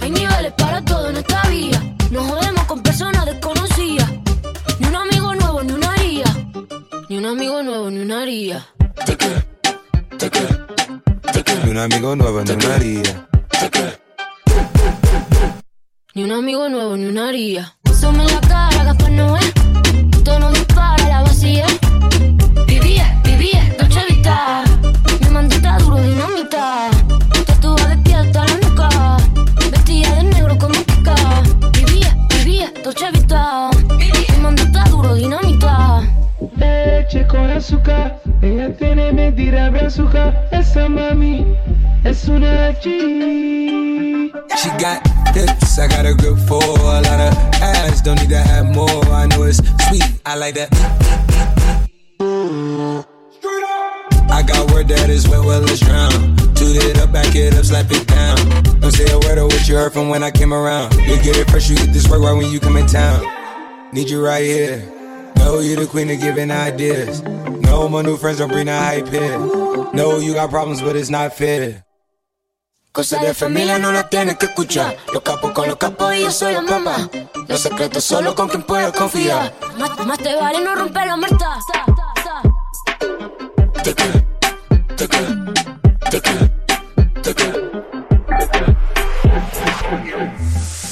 Hay 0.00 0.10
niveles 0.10 0.52
para 0.52 0.84
todo 0.84 1.10
en 1.10 1.16
esta 1.16 1.42
vía. 1.48 1.96
No 2.12 2.22
jodemos 2.22 2.64
con 2.66 2.80
personas 2.80 3.26
desconocidas. 3.26 4.08
Ni 4.78 4.86
un 4.86 4.94
amigo 4.94 5.34
nuevo, 5.34 5.60
ni 5.64 5.72
una 5.72 5.92
haría. 5.92 6.24
Ni 7.08 7.18
un 7.18 7.26
amigo 7.26 7.62
nuevo, 7.64 7.90
ni 7.90 7.98
una 7.98 8.22
haría. 8.22 8.64
Ni 11.64 11.70
un 11.70 11.78
amigo 11.78 12.14
nuevo, 12.14 12.44
ni 12.44 12.52
una 12.52 12.74
haría. 12.76 13.28
Ni 16.14 16.22
un 16.22 16.30
amigo 16.30 16.68
nuevo, 16.68 16.96
ni 16.96 17.06
una 17.06 17.28
haría. 17.28 17.76
Sume 18.00 18.24
la 18.24 18.40
cara, 18.40 18.84
Gaspar 18.84 19.10
Tono 20.28 20.50
dispara, 20.52 21.08
la 21.08 21.22
vacía. 21.22 21.64
Vivía, 22.66 23.18
vivía, 23.24 23.62
noche 23.80 24.00
vista. 24.10 24.62
Mi 25.22 25.30
mandita 25.30 25.78
duro, 25.78 25.96
dinamita. 26.02 26.90
Tatuada 27.46 27.88
de 27.88 27.96
pie 28.02 28.14
hasta 28.14 28.44
la 28.44 28.56
nuca. 28.58 29.16
Vestida 29.70 30.16
de 30.16 30.24
negro 30.24 30.58
como 30.58 30.78
pica. 30.84 31.14
Vivía, 31.72 32.14
vivía, 32.28 32.70
noche 32.84 33.10
vista. 33.10 33.70
Mi 33.96 34.42
mandita 34.42 34.84
duro, 34.90 35.14
dinamita. 35.14 36.02
Leche 36.56 37.26
con 37.26 37.48
azúcar, 37.50 38.20
ella 38.42 38.76
tiene 38.76 39.10
mentira 39.10 39.72
azúcar. 39.86 40.46
Esa 40.52 40.90
mami. 40.90 41.46
She 44.58 44.68
got 44.78 45.06
hips, 45.34 45.78
I 45.78 45.88
got 45.88 46.06
a 46.06 46.14
grip 46.14 46.38
for 46.46 46.62
a 46.62 47.00
lot 47.02 47.06
of 47.06 47.34
ass. 47.62 48.00
Don't 48.02 48.20
need 48.20 48.30
to 48.30 48.38
have 48.38 48.66
more. 48.74 49.04
I 49.06 49.26
know 49.26 49.42
it's 49.42 49.58
sweet, 49.88 50.02
I 50.24 50.36
like 50.36 50.54
that. 50.54 50.68
I 54.30 54.42
got 54.42 54.70
word 54.70 54.88
that 54.88 55.10
is 55.10 55.28
wet, 55.28 55.44
well, 55.44 55.60
let's 55.60 55.80
drown. 55.80 56.36
Toot 56.54 56.76
it 56.76 56.98
up, 56.98 57.12
back 57.12 57.34
it 57.34 57.54
up, 57.54 57.64
slap 57.64 57.90
it 57.90 58.06
down. 58.06 58.36
Don't 58.80 58.92
say 58.92 59.10
a 59.10 59.18
word 59.18 59.38
of 59.38 59.46
what 59.46 59.68
you 59.68 59.74
heard 59.74 59.92
from 59.92 60.08
when 60.08 60.22
I 60.22 60.30
came 60.30 60.52
around. 60.52 60.94
You 60.94 61.16
get 61.22 61.36
it 61.36 61.50
fresh, 61.50 61.68
you 61.68 61.76
get 61.76 61.92
this 61.92 62.08
work 62.08 62.20
right 62.22 62.32
when 62.32 62.50
you 62.50 62.60
come 62.60 62.76
in 62.76 62.86
town. 62.86 63.24
Need 63.92 64.08
you 64.10 64.24
right 64.24 64.44
here. 64.44 64.78
Know 65.36 65.60
you 65.60 65.76
the 65.76 65.86
queen 65.86 66.10
of 66.10 66.20
giving 66.20 66.50
ideas. 66.50 67.22
No, 67.22 67.88
my 67.88 68.02
new 68.02 68.16
friends 68.16 68.38
don't 68.38 68.50
bring 68.50 68.66
the 68.66 68.76
hype 68.76 69.08
here. 69.08 69.38
No, 69.92 70.18
you 70.18 70.34
got 70.34 70.50
problems, 70.50 70.80
but 70.80 70.94
it's 70.96 71.10
not 71.10 71.32
fair. 71.32 71.84
Cosa 72.98 73.18
de 73.20 73.32
familia 73.32 73.78
no 73.78 73.92
la 73.92 74.08
tienes 74.08 74.38
que 74.38 74.46
escuchar. 74.46 74.96
Los 75.12 75.22
capos 75.22 75.52
con 75.52 75.68
los 75.68 75.76
capos 75.76 76.12
y 76.16 76.22
yo 76.22 76.32
soy 76.32 76.52
la 76.54 76.62
mamá. 76.62 77.08
Los 77.46 77.60
secretos 77.60 78.02
solo 78.02 78.34
con 78.34 78.48
quien 78.48 78.64
puedas 78.64 78.92
confiar. 78.92 79.54
Más, 79.78 80.04
más 80.04 80.18
te 80.18 80.34
vale 80.34 80.60
no 80.64 80.74
romper 80.74 81.06
la 81.06 81.16
muerta. 81.16 81.58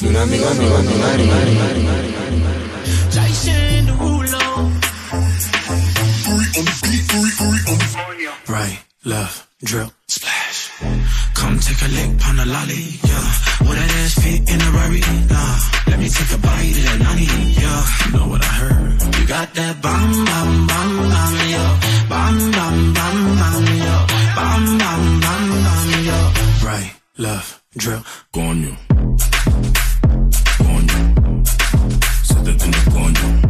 Una. 0.03 0.27
Jason. 3.11 3.87
Right, 8.47 8.79
left, 9.03 9.49
drip, 9.61 9.91
splash. 10.06 10.06
Come 11.57 11.65
take 11.65 11.89
a 11.89 11.89
lick, 11.89 12.29
on 12.29 12.37
the 12.37 12.45
lolly, 12.45 12.85
yeah. 13.01 13.27
Will 13.65 13.77
that 13.81 13.93
ass 14.05 14.15
fit 14.21 14.45
in 14.45 14.61
a 14.61 14.71
Rari? 14.77 15.01
Nah. 15.33 15.57
Let 15.89 15.99
me 16.01 16.09
take 16.11 16.33
a 16.37 16.39
bite 16.45 16.77
of 16.77 16.85
that 16.85 16.99
nani, 17.01 17.25
yeah. 17.57 17.81
You 18.05 18.13
know 18.13 18.29
what 18.29 18.45
I 18.45 18.53
heard? 18.61 18.93
You 19.17 19.27
got 19.27 19.55
that 19.55 19.81
bam, 19.81 20.11
bam, 20.29 20.51
bam, 20.69 20.91
bam, 21.13 21.33
yo. 21.57 21.65
Bam, 22.13 22.37
bam, 22.53 22.77
bam, 22.93 23.17
bam, 23.41 23.65
yo. 23.89 23.97
Bam, 24.37 24.63
bam, 24.77 25.03
bam, 25.25 25.45
bam, 25.65 25.89
yo. 26.05 26.19
Right, 26.69 26.93
left, 27.17 27.63
drip, 27.75 28.05
go 28.33 28.41
on 28.43 28.61
you. 28.61 28.77
Go 30.61 30.69
on 30.77 30.85
you. 30.93 31.45
Set 32.29 32.45
that 32.45 32.57
thing 32.61 32.75
up, 32.77 32.93
go 32.93 32.99
on 33.01 33.15
you. 33.17 33.46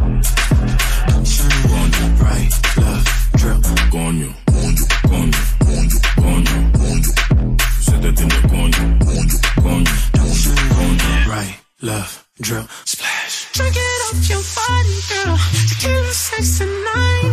Drip, 12.47 12.67
splash. 12.85 13.51
Drink 13.51 13.75
it 13.75 13.99
off 14.07 14.23
your 14.31 14.43
body, 14.55 14.97
girl. 15.11 15.35
Tequila, 15.67 16.13
sex, 16.13 16.61
and 16.61 16.71
nine. 16.71 17.31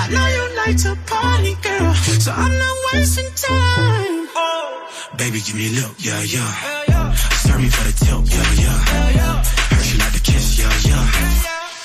I 0.00 0.04
know 0.08 0.26
you 0.36 0.44
like 0.60 0.76
to 0.84 0.92
party, 1.04 1.54
girl. 1.60 1.92
So 2.24 2.32
I'm 2.32 2.54
not 2.56 2.76
wasting 2.88 3.28
time. 3.36 4.28
Oh. 4.32 4.88
Baby, 5.18 5.40
give 5.44 5.54
me 5.54 5.68
a 5.68 5.72
look, 5.80 5.94
yeah, 5.98 6.22
yeah. 6.22 7.12
Serve 7.44 7.60
me 7.60 7.68
for 7.68 7.84
the 7.88 7.94
tilt, 8.04 8.24
yeah, 8.32 8.48
yeah. 8.64 9.44
Heard 9.68 9.84
she 9.84 9.98
like 9.98 10.14
to 10.16 10.22
kiss, 10.22 10.58
yeah, 10.58 10.72
yeah. 10.88 11.04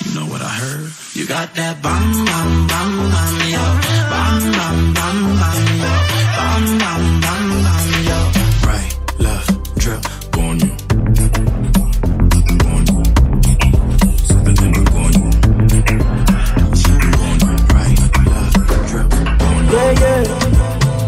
You 0.04 0.10
know 0.16 0.26
what 0.32 0.40
I 0.40 0.48
heard? 0.48 0.88
You 1.12 1.26
got 1.26 1.54
that 1.54 1.82
bam, 1.82 2.24
bam, 2.24 2.50
bam, 2.70 2.90
bam, 3.12 3.34
yo. 3.54 3.64
Bam, 4.12 4.40
bam, 4.56 4.78
bam, 4.96 5.18
bam, 5.40 5.60
yo. 5.84 5.92
Bam, 6.38 6.78
bam, 6.80 7.03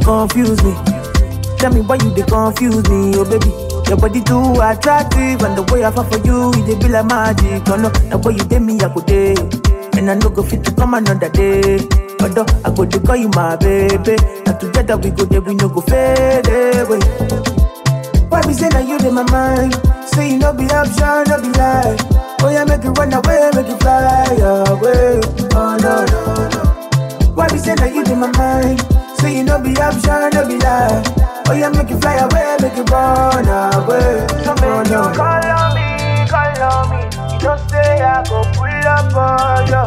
Confuse 0.07 0.63
me. 0.63 0.73
Tell 1.59 1.73
me 1.75 1.81
why 1.81 1.97
you 1.97 2.11
they 2.15 2.23
confuse 2.23 2.87
me, 2.89 3.11
oh 3.19 3.25
baby. 3.27 3.51
Your 3.91 3.97
body 3.99 4.23
too 4.23 4.39
attractive, 4.63 5.43
and 5.43 5.57
the 5.59 5.67
way 5.73 5.85
I 5.85 5.91
fall 5.91 6.05
for 6.05 6.19
you, 6.23 6.51
it 6.55 6.67
dey 6.67 6.79
be 6.79 6.89
like 6.89 7.07
magic. 7.07 7.67
Oh 7.69 7.75
no, 7.77 7.91
the 7.91 8.19
way 8.19 8.35
you 8.39 8.45
take 8.47 8.63
me, 8.63 8.79
I 8.79 8.87
go 8.93 9.01
day, 9.03 9.35
and 9.99 10.11
I 10.11 10.15
no 10.15 10.31
go 10.31 10.43
fit 10.45 10.63
to 10.65 10.73
come 10.75 10.95
another 10.95 11.29
day. 11.29 11.83
Although 12.23 12.47
I 12.65 12.71
go 12.71 12.85
to 12.87 13.01
call 13.01 13.17
you 13.17 13.29
my 13.35 13.57
baby, 13.57 14.15
and 14.47 14.55
together 14.61 14.97
we 14.97 15.11
go 15.11 15.25
there, 15.27 15.41
we 15.43 15.55
no 15.55 15.69
go 15.69 15.81
fade 15.83 16.47
away. 16.47 17.03
Why 18.31 18.43
be 18.47 18.53
say 18.55 18.69
that 18.71 18.87
you 18.87 18.99
in 19.03 19.15
my 19.15 19.27
mind? 19.31 19.75
Say 20.07 20.31
you 20.33 20.39
no 20.39 20.53
be 20.55 20.71
option, 20.71 21.27
no 21.27 21.37
be 21.43 21.51
lie. 21.59 21.99
Oh 22.47 22.51
yeah, 22.51 22.63
make 22.65 22.85
it 22.87 22.95
run 22.95 23.11
away, 23.13 23.51
make 23.59 23.67
it 23.67 23.79
fly 23.83 24.39
away. 24.71 25.19
Oh 25.51 25.75
no 25.83 26.07
no 26.07 26.21
no. 26.55 26.63
Why 27.35 27.49
be 27.51 27.59
say 27.59 27.75
that 27.75 27.91
you 27.95 28.03
in 28.07 28.19
my 28.23 28.31
mind? 28.39 28.83
Say 29.19 29.39
you 29.39 29.45
no 29.45 29.59
be 29.61 29.77
option, 29.79 30.31
no 30.33 30.47
be 30.47 30.59
lie. 30.59 31.03
Oh 31.49 31.53
yeah, 31.53 31.71
make 31.71 31.91
it 31.91 32.01
fly 32.01 32.15
away, 32.17 32.57
make 32.61 32.77
it 32.77 32.91
run 32.91 33.47
away. 33.47 34.27
So 34.45 34.55
no. 34.55 35.13
call 35.15 35.47
on 35.47 35.75
me, 35.75 36.27
call 36.29 36.63
on 36.63 36.91
me. 36.91 37.03
You 37.33 37.41
don't 37.41 37.71
say 37.71 38.01
I 38.03 38.23
go 38.29 38.43
pull 38.55 38.87
up 38.87 39.15
on 39.15 39.67
you. 39.73 39.85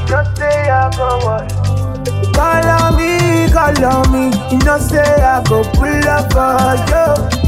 You 0.00 0.06
don't 0.08 0.36
say 0.36 0.68
I 0.68 0.90
go 0.96 1.08
what? 1.24 1.44
Call 2.34 2.66
on 2.66 2.96
me, 2.96 3.52
call 3.52 3.84
on 3.84 4.12
me. 4.12 4.24
You 4.50 4.58
don't 4.60 4.80
say 4.80 5.00
I 5.00 5.42
go 5.44 5.62
pull 5.74 6.08
up 6.08 6.34
on 6.34 6.78
you. 6.88 7.39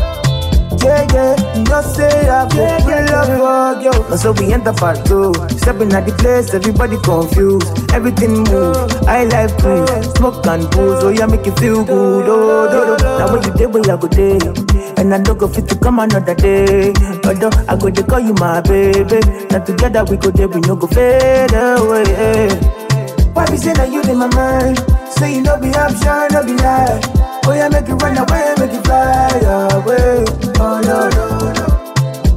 Yeah, 0.83 1.07
yeah, 1.15 1.37
you 1.55 1.83
say 1.95 2.29
I 2.29 2.49
go 2.49 2.67
pull 2.83 3.15
up 3.15 3.29
on 3.29 3.39
dog, 3.39 3.83
yo. 3.85 3.91
Now 4.11 4.17
so 4.17 4.33
we 4.33 4.53
enter 4.53 4.73
part 4.73 5.05
two. 5.07 5.33
Stepping 5.63 5.93
at 5.93 6.07
the 6.07 6.15
place, 6.19 6.53
everybody 6.55 6.97
confused. 6.99 7.71
Everything 7.95 8.43
move. 8.51 8.91
I 9.07 9.25
like 9.25 9.57
cruise, 9.63 9.89
smoke 10.17 10.45
and 10.47 10.69
booze. 10.71 11.05
Oh 11.05 11.11
yeah, 11.11 11.27
make 11.27 11.47
you 11.47 11.53
feel 11.53 11.85
good. 11.85 12.27
Oh, 12.29 12.67
do, 12.67 12.97
do. 12.99 13.05
Now 13.19 13.33
when 13.33 13.43
you 13.47 13.53
day, 13.55 13.67
where 13.67 13.83
I 13.87 13.97
go 13.97 14.09
day. 14.09 14.39
And 14.99 15.15
I 15.15 15.19
don't 15.23 15.39
go 15.39 15.47
fit 15.49 15.69
to 15.69 15.79
come 15.79 15.99
another 16.01 16.35
day. 16.35 16.93
Although 17.25 17.51
I 17.69 17.77
go 17.77 17.91
to 17.91 18.03
call 18.03 18.21
you 18.21 18.35
my 18.35 18.61
baby. 18.61 19.21
Now 19.51 19.63
together 19.65 20.05
we 20.05 20.17
go 20.17 20.31
there, 20.31 20.49
we 20.49 20.61
no 20.67 20.75
go 20.77 20.87
fade 20.89 21.55
away. 21.55 22.51
Why 23.35 23.47
be 23.47 23.57
say 23.57 23.73
that 23.75 23.89
you 23.91 24.03
in 24.03 24.19
my 24.19 24.27
mind? 24.35 24.79
Say 25.15 25.37
you 25.37 25.43
no 25.43 25.59
be 25.61 25.71
option, 25.79 26.27
no 26.35 26.43
be 26.45 26.55
lie. 26.59 27.01
Oh 27.47 27.53
yeah, 27.55 27.69
make 27.69 27.87
you 27.89 27.95
run 27.97 28.19
away, 28.19 28.55
make 28.59 28.73
you 28.73 28.83
fly 28.83 29.31
away. 29.79 30.52
Oh 30.65 30.79
no 30.79 31.11
no 31.11 31.27
no. 31.59 31.67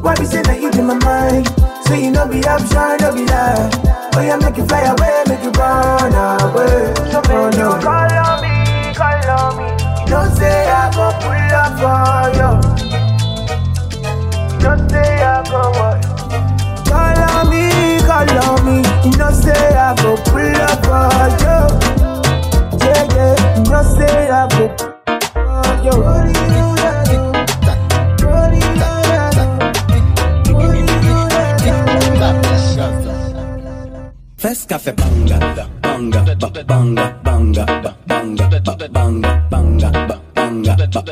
Why 0.01 0.15
be 0.15 0.25
say 0.25 0.41
that 0.41 0.57
you 0.59 0.71
in 0.73 0.87
my 0.89 0.97
mind? 0.97 1.45
Say 1.85 2.05
you 2.05 2.09
no 2.09 2.25
be 2.25 2.41
option, 2.41 2.97
no 2.97 3.13
be 3.13 3.21
lie. 3.29 3.69
Oh 4.17 4.21
yeah, 4.25 4.41
make 4.41 4.57
you 4.57 4.65
fly 4.65 4.81
away, 4.81 5.29
make 5.29 5.45
you 5.45 5.53
run 5.53 6.09
away. 6.09 6.89
So 7.13 7.21
oh, 7.21 7.53
no. 7.53 7.77
you 7.77 7.85
call 7.85 8.17
on 8.17 8.41
me, 8.41 8.97
call 8.97 9.29
on 9.29 9.61
me. 9.61 9.69
You 10.01 10.09
don't 10.09 10.33
say 10.33 10.65
I 10.65 10.89
go 10.89 11.13
pull 11.21 11.53
up 11.53 11.77
for 11.77 12.33
you. 12.33 12.49
Don't 14.57 14.89
say 14.89 15.21
I 15.21 15.45
go 15.45 15.61
what? 15.77 16.01
Call 16.89 17.21
on 17.29 17.45
me, 17.53 18.01
call 18.09 18.25
on 18.25 18.57
me. 18.65 18.81
You 19.05 19.13
know 19.21 19.29
say 19.37 19.53
I 19.53 19.93
go 20.01 20.17
pull 20.33 20.57
up 20.65 20.81
for 20.81 21.29
you. 21.45 21.61
Yeah, 22.81 23.05
yeah. 23.05 23.37
You 23.61 23.69
know 23.69 23.85
say 23.85 24.33
I 24.33 24.49
go 24.49 24.65
for 24.73 24.95
fesses 34.45 34.65
qu'a 34.67 34.77
fait 34.77 34.93
banga, 34.93 35.39
banga, 35.81 36.23
banga, 36.37 36.63
banga, 36.67 37.15
banga, 37.23 37.65
banga, 38.05 38.47
banga, 38.91 39.41
banga, 39.49 39.91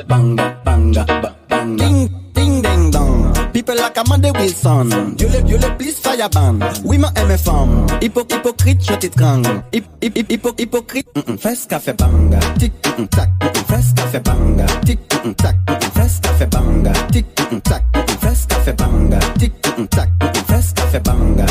banga, 0.08 0.56
banga, 0.64 1.06
banga, 1.50 1.76
ding, 1.78 2.10
ding, 2.36 2.62
ding, 2.62 2.92
dong. 2.92 3.34
People 3.52 3.76
like 3.76 3.98
Amanda 3.98 4.32
Wilson, 4.34 5.16
you 5.18 5.28
le, 5.30 5.40
you 5.48 5.58
le 5.58 5.76
please 5.78 6.00
fire 6.00 6.30
ban. 6.30 6.60
Oui 6.86 7.00
ma 7.00 7.12
aime 7.16 7.36
femme, 7.36 7.88
Hypo, 8.02 8.22
hypocrite 8.22 8.86
je 8.88 8.94
t'étrangle. 8.94 9.64
Hip, 9.74 9.86
hip, 10.04 10.16
hip, 10.16 10.32
hip, 10.32 10.48
hypocrite. 10.60 11.08
Fesses 11.40 11.66
qu'a 11.68 11.80
fait 11.80 11.98
banga, 11.98 12.38
tic, 12.60 12.74
tac, 13.10 13.30
fesses 13.68 13.94
qu'a 13.96 14.06
fait 14.12 14.24
banga, 14.24 14.66
tic, 14.86 15.00
tac, 15.38 15.56
fesses 15.96 16.20
qu'a 16.22 16.34
fait 16.34 16.48
banga, 16.52 16.94
tic, 17.12 17.26
tac, 17.64 17.84
fesses 18.22 18.46
qu'a 18.48 18.60
fait 18.60 18.78
banga, 18.78 19.20
tic, 19.40 19.54
tac, 19.90 20.10
fesses 20.48 20.74
qu'a 20.76 20.86
fait 20.86 21.04
banga. 21.04 21.46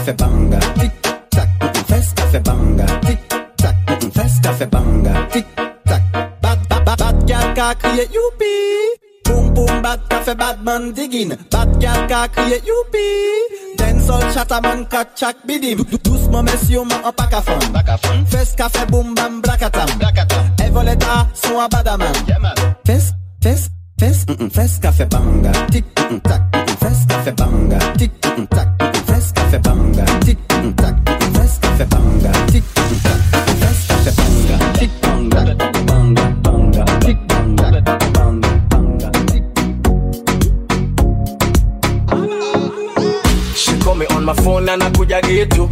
Café 0.00 0.14
banga. 0.14 0.58
Tic, 0.80 0.92
tac, 1.30 1.48
-mm. 1.60 2.14
Café 2.16 2.40
banga. 2.40 2.86
Tic, 3.04 3.18
tac, 3.56 3.76
-mm. 3.86 4.40
Café 4.42 4.66
banga. 4.66 5.12
Tic, 5.30 5.46
tac. 5.84 6.02
Bad, 6.40 6.58
bad, 6.70 6.84
bad, 6.86 6.98
bad 6.98 7.16
gal 7.28 7.52
ka 7.54 7.74
crier 7.74 8.08
youpi. 8.08 8.54
Boom, 9.28 9.52
boom, 9.52 9.82
bad 9.82 10.00
café, 10.08 10.34
bad 10.34 10.56
man 10.64 10.92
digging. 10.96 11.36
Bad 11.52 11.68
gal 11.82 12.00
ka 12.08 12.28
crier 12.32 12.60
youpi. 12.64 13.08
Dancehall 13.76 14.24
chataman 14.32 14.88
kat 14.88 15.08
chak 15.14 15.36
bidim. 15.46 15.76
Dou- 15.76 15.84
dou- 15.84 16.00
Doucement 16.04 16.44
messieurs, 16.48 16.84
man 16.88 17.00
en 17.04 17.12
pack 17.12 17.34
à 17.34 17.42
fond. 17.42 17.60
Fes 18.32 18.54
café, 18.56 18.86
boom, 18.88 19.14
bam, 19.14 19.42
blakatam. 19.42 19.88
Evoleta, 20.64 21.26
son 21.34 21.60
à 21.60 21.68
badaman. 21.68 22.14
Fes, 22.86 23.68
fes, 24.00 24.24
mm, 24.26 24.44
mm, 24.44 24.50
fes 24.50 24.78
café 24.80 25.04
banga. 25.04 25.52
tik 25.70 25.84
mm, 25.84 26.14
mm, 26.14 26.20
tak, 26.20 26.40
mm, 26.52 26.60
mm, 26.60 26.76
fes 26.80 27.04
café 27.06 27.32
banga. 27.32 27.78
tik 27.98 28.10
mm, 28.24 28.40
mm, 28.40 28.46
tak, 28.46 28.68
mm, 28.80 28.86
mm, 28.86 29.04
fes 29.06 29.32
café 29.34 29.58
banga. 29.58 30.04
tik 30.24 30.38
mm, 30.48 30.64
mm, 30.64 30.72
tak, 30.74 30.94
mm, 30.94 31.12
mm, 31.12 31.34
fes 31.36 31.58
café 31.60 31.84
banga. 31.92 32.32
tik 32.52 32.64
mm, 32.64 32.82
mm, 32.88 32.98
tak, 33.04 33.20
mm, 33.20 33.40
mm, 33.44 33.56
fes 33.60 33.78
café 33.88 34.10
banga. 34.18 34.56
tik 34.78 34.90
banga, 35.02 35.42
banga, 35.86 36.24
banga. 36.44 36.84
tik 37.04 37.18
banga, 37.28 37.68
banga, 38.16 38.48
banga. 38.70 39.10
She 43.54 43.76
call 43.84 43.94
me 43.96 44.06
on 44.16 44.24
my 44.24 44.34
phone 44.34 44.64
na 44.64 44.76
nakuja 44.76 45.20
getu 45.20 45.68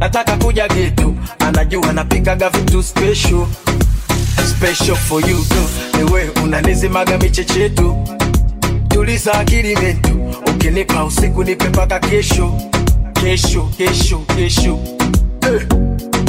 nataka 0.00 0.36
kuja 0.36 0.68
getu 0.68 1.14
anajua 1.38 1.92
napikaga 1.92 2.48
vitu 2.48 2.82
special 2.82 3.46
special 4.38 4.96
for 4.96 5.20
you 5.20 5.36
too. 5.36 6.00
Ewe 6.00 6.30
unanizimaga 6.44 7.18
michechetu 7.18 7.96
tuliza 8.88 9.34
akili 9.34 9.76
metu 9.76 10.20
ukinipa 10.54 11.04
usiku 11.04 11.44
nipe 11.44 11.68
mpaka 11.68 11.98
kesho 11.98 12.52
kesho 13.12 13.62
kesho 13.62 14.18
kesho 14.18 14.78
eh, 15.42 15.66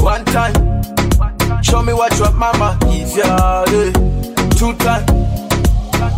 one 0.04 0.24
time 0.24 0.82
show 1.62 1.84
me 1.84 1.94
what 1.94 2.20
your 2.20 2.34
mama 2.34 2.78
give 2.90 3.20
ya 3.22 3.64
eh, 3.68 3.94
two 4.60 4.74
time 4.74 5.06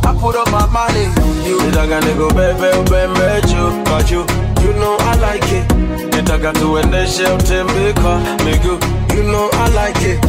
I 0.05 0.13
put 0.19 0.35
up 0.35 0.47
my 0.51 0.65
money 0.67 1.05
on 1.05 1.49
you. 1.49 1.61
Nitaka 1.61 2.01
nikubebe 2.01 2.69
ubembe 2.79 3.41
juu 3.47 3.83
kwa 3.89 4.03
juu. 4.03 4.25
You 4.65 4.73
know 4.73 4.97
I 4.99 5.15
like 5.33 5.57
it. 5.57 5.71
Nitaka 6.15 6.51
tuendeshe 6.53 7.23
utembe 7.27 7.93
kwa 7.93 8.19
miguu. 8.45 8.77
You 9.17 9.23
know 9.23 9.49
I 9.53 9.69
like 9.87 10.11
it. 10.11 10.19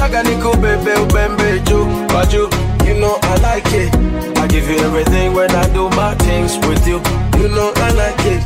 Nitaka 0.00 0.22
nikubebe 0.22 0.94
ubembe 0.94 1.60
juu 1.60 1.86
kwa. 2.12 2.24
You 2.88 2.94
know 2.96 3.18
I 3.22 3.36
like 3.54 3.76
it. 3.76 3.94
I 4.38 4.46
give 4.48 4.66
you 4.70 4.78
everything 4.78 5.34
when 5.34 5.50
I 5.50 5.68
do 5.74 5.90
my 5.90 6.14
things 6.14 6.56
with 6.66 6.86
you. 6.88 7.02
You 7.38 7.48
know 7.48 7.70
I 7.76 7.90
like 7.92 8.24
it. 8.24 8.42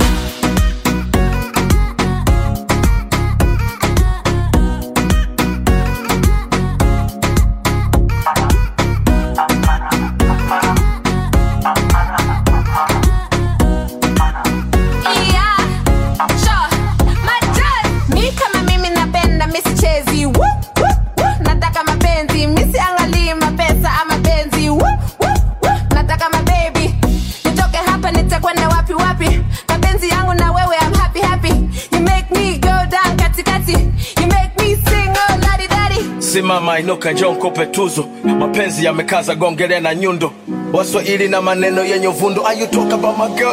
Simama 36.45 36.78
inuka 36.78 37.12
njoo 37.12 37.30
nikupe 37.30 37.66
tuzo. 37.66 38.05
Mapenzi 38.24 38.84
yamekaza 38.84 39.34
gongele 39.34 39.80
na 39.80 39.95
nyundo. 39.95 40.32
Waswahili 40.72 41.28
na 41.28 41.42
maneno 41.42 41.84
yenye 41.84 42.09
uvundo. 42.09 42.47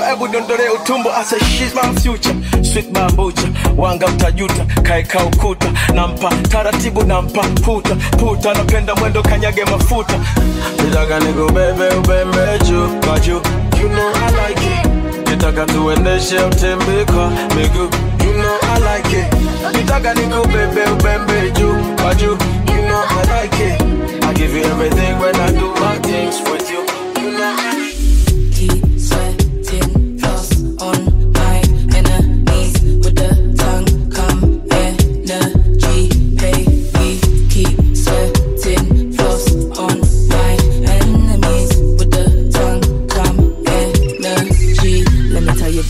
Hebu 0.10 0.28
dondole 0.28 0.70
utumbo. 0.70 1.10
I 1.10 1.24
wanga 3.78 4.06
utajuta. 4.06 4.66
Kaeka 4.84 5.20
ukuta. 5.24 5.68
Nampa. 5.94 6.30
Taratibu 6.50 7.04
nampa. 7.04 7.42
Puta. 7.64 7.96
Puta. 7.96 8.54
Napenda 8.54 8.96
mwendo 8.96 9.22
kanyage 9.24 9.66
mafuta. 9.66 10.14
Nitaka 10.86 11.20
ubembe 11.96 12.60
juu 12.68 12.88
kwa 13.08 13.20
juu. 13.20 13.42
You 13.82 13.90
know 13.90 14.12
like 14.48 14.66
it. 14.66 14.88
Tuendeshe 15.66 16.38
utembe 16.40 17.06
miguu. 17.56 17.90
You 18.26 18.34
know 18.34 18.58
like 18.94 19.18
it. 19.20 19.34
Ubembe 20.92 21.52
juu 21.52 21.76
kwa 22.02 22.16
juu 22.16 22.38
I 23.12 23.24
like 23.36 23.60
it. 23.60 24.24
I 24.24 24.34
give 24.34 24.54
you 24.54 24.64
everything 24.64 25.20
when 25.20 25.36
I 25.36 25.52
do 25.52 25.68
my 25.82 25.98
things 26.00 26.42
with 26.50 26.70
you. 26.72 26.82
Sweating, 28.98 30.20
close, 30.20 30.52
on 30.82 31.32
mine, 31.34 31.96
enemies 31.96 32.74
with 33.04 33.16
the 33.16 33.30
tongue, 33.58 34.12
come, 34.12 34.62
enough 34.72 35.54
G 37.50 37.66
sweating, 37.96 39.16
close, 39.16 39.48
on 39.78 39.98
line 40.30 40.62
Enemies 40.86 41.72
with 41.98 42.12
the 42.12 42.26
tongue, 42.54 43.08
come, 43.08 43.40
enji 43.66 44.94
Let 45.34 45.44
me 45.44 45.54
tell 45.60 45.72
you 45.72 45.84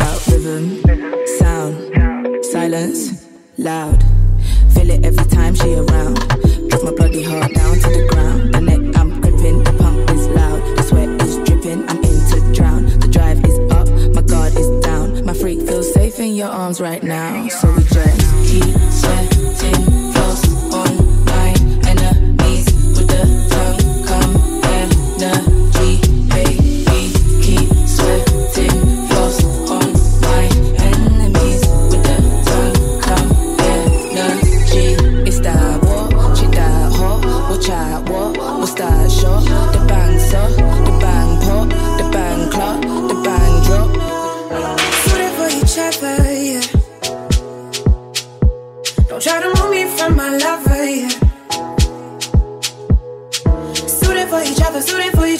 like 3.57 4.00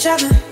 each. 0.04 0.51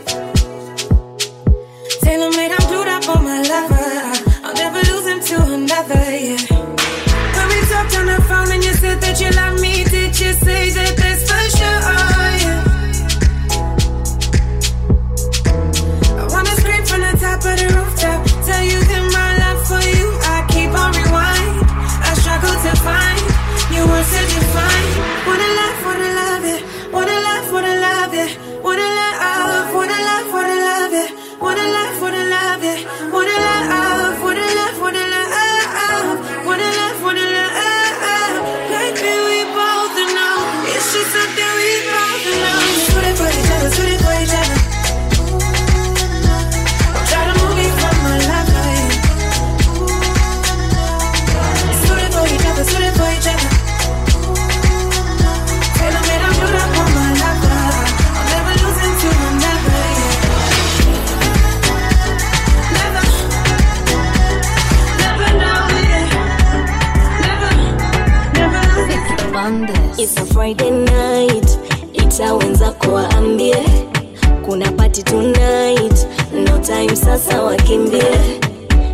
Sasa 77.10 77.42
wakimbie. 77.42 78.02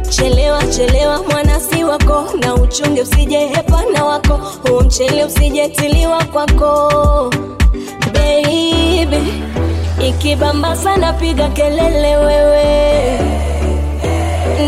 Chelewa 0.08 0.62
chelewa 0.62 1.22
mwana 1.30 1.60
si 1.60 1.84
wako, 1.84 2.24
na 2.40 2.54
uchunge 2.54 3.02
usije 3.02 3.38
hepa 3.38 3.82
na 3.92 4.04
wako, 4.04 4.40
huu 4.68 4.80
mchele 4.80 5.24
usijetiliwa 5.24 6.24
kwako 6.24 7.30
baby. 8.12 9.32
Ikibamba 10.08 10.76
sana 10.76 11.12
piga 11.12 11.48
kelele 11.48 12.16
wewe, 12.16 13.18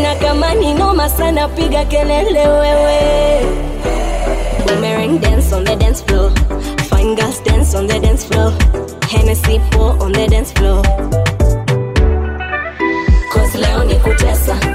na 0.03 0.15
kama 0.15 0.53
ni 0.53 0.73
noma 0.73 1.09
sana 1.09 1.47
piga 1.47 1.85
kelele 1.85 2.47
wewe. 2.47 2.99
Boomerang 4.67 5.19
dance 5.19 5.55
on 5.55 5.63
the 5.65 5.75
dance 5.75 6.03
floor. 6.03 6.31
Fine 6.89 7.15
girls 7.15 7.39
dance 7.43 7.77
on 7.77 7.87
the 7.87 7.99
dance 7.99 8.25
floor. 8.25 8.53
Hennessy 9.09 9.59
pour 9.71 9.95
on 10.03 10.11
the 10.11 10.27
dance 10.27 10.51
floor. 10.51 10.83
escute 13.99 14.25
essa. 14.25 14.68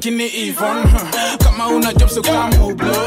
Lakini 0.00 0.24
even 0.48 0.84
kama 1.44 1.68
una 1.68 1.92
job 1.92 2.08
so 2.08 2.22
kamublo 2.22 3.06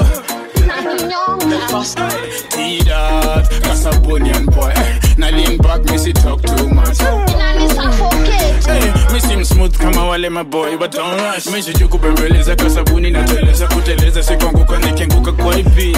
Tidat, 2.50 3.50
Casabonian 3.62 4.46
boy. 4.46 4.74
Na 5.18 5.30
lean 5.32 5.58
back, 5.58 5.84
me 5.86 5.98
see 5.98 6.14
talk 6.14 6.42
too 6.44 6.70
much. 6.70 6.98
Hey, 7.00 8.94
seem 9.20 9.44
smooth 9.44 9.76
kama 9.78 10.06
wale 10.06 10.30
maboy 10.30 10.78
But 10.78 10.92
don't 10.92 11.20
rush, 11.20 11.48
me 11.48 11.62
sijui 11.62 11.88
kubembeleza 11.88 12.56
na 13.12 13.24
teleza 13.24 13.68
kuteleza 13.68 14.24
Sikuanguka 14.24 14.78
nikianguka 14.80 15.32
kwa 15.32 15.60
ipi 15.60 15.98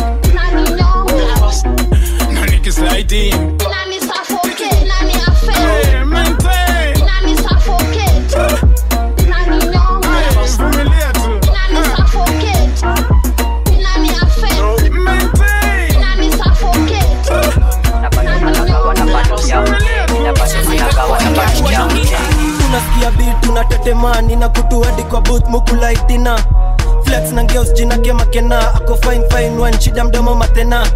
Na 2.33 2.45
nikislide 2.45 3.33
unatetema 23.59 24.21
nina 24.21 24.49
kutu 24.49 24.81
hadi 24.81 25.03
kwa 25.03 25.21
booth 25.21 25.47
mukula 25.47 25.91
flex 27.03 27.31
na 27.31 27.43
ngeus 27.43 27.73
jina 27.73 27.97
kema 27.97 28.25
kena. 28.25 28.73
Ako 28.75 28.95
fine 28.95 29.29
fine 29.29 29.61
one 29.61 29.81
shida 29.81 30.03
mdomo 30.03 30.35
matena. 30.35 30.87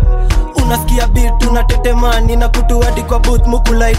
Unasikia 0.66 1.08
beat 1.08 1.46
unatetema 1.46 2.20
nina 2.20 2.50
kutu 2.50 2.80
kwa 3.04 3.20
booth 3.20 3.48
mukula 3.48 3.90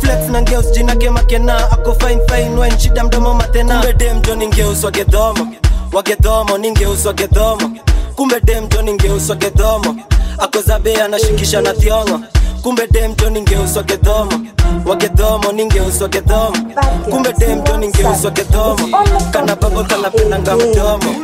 flex 0.00 0.28
na 0.30 0.42
ngeus 0.42 0.72
jina 0.72 0.96
kema 0.96 1.20
kena. 1.20 1.70
Ako 1.72 1.94
fine 1.94 2.20
fine 2.28 2.60
one 2.60 2.78
shida 2.78 3.04
mdomo 3.04 3.34
matena. 3.34 3.74
Kumbe 3.80 3.92
dem 3.92 4.20
jo 4.22 4.34
ningeus 4.34 4.84
wagedomo 4.84 5.46
wagedomo 5.92 6.58
ningeus 6.58 7.06
wagedomo 7.06 7.70
kumbe 8.16 8.40
dem 8.40 8.68
jo 8.68 8.82
ningeus 8.82 9.30
wagedomo 9.30 9.96
ako 10.38 10.60
zabe 10.62 11.02
anashikisha 11.02 11.60
na 11.60 11.72
thiongo. 11.74 12.20
Kumbe 12.62 12.86
dem 12.86 13.14
jo 13.14 13.30
ningeus 13.30 13.76
wagedomo 13.76 14.32
wagedhomo 14.86 15.52
ningeuswa 15.52 16.08
kedhomo 16.08 16.56
kumbe 17.10 17.32
demjo 17.32 17.76
ningeuswa 17.76 18.30
kedhomo 18.30 18.88
kana 19.32 19.56
bango 19.56 19.84
kanapendanga 19.84 20.56
mdomo 20.56 21.14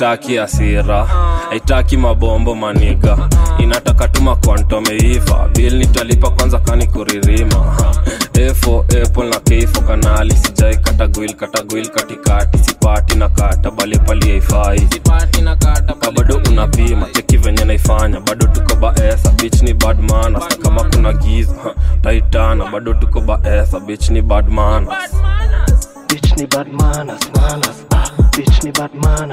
haitaki 0.00 0.38
asira 0.38 1.04
haitaki 1.48 1.96
mabombo 1.96 2.54
maniga. 2.54 3.28
Inataka 3.58 4.08
tuma 4.08 4.36
kwantomeiva 4.36 5.48
bil 5.54 5.74
nitalipa 5.78 6.30
kwanza 6.30 6.58
kani 6.58 6.86
kuririma. 6.86 7.76
Efo 8.34 8.80
apple 9.02 9.28
na 9.30 9.40
keifo 9.40 9.80
kanali. 9.80 10.36
Sijai 10.36 10.76
katagwil 10.76 11.34
katagwil 11.34 11.88
katikati. 11.88 12.58
Sipati 12.58 13.16
na 13.18 13.28
kata 13.28 13.70
bali 13.70 13.98
pali 13.98 14.30
haifai. 14.30 14.88
Bado 16.16 16.40
unapima 16.50 17.06
cheki 17.12 17.36
venye 17.36 17.64
naifanya. 17.64 18.20
Bado 18.20 18.46
tuko 18.46 18.76
baesa 18.76 19.30
bich 19.30 19.62
ni 19.62 19.74
badmana 19.74 20.40
sa 20.40 20.56
kama 20.56 20.84
kuna 20.84 21.12
giza 21.12 21.74
taitana 22.02 22.64
bado 22.64 22.94
tuko 22.94 23.20
baesa 23.20 23.80
bich 23.80 24.10
ni 24.10 24.22
badmana 24.22 24.96
Bitch 26.08 26.36
ni 26.36 26.46
bad 26.46 26.68
manners, 26.72 26.85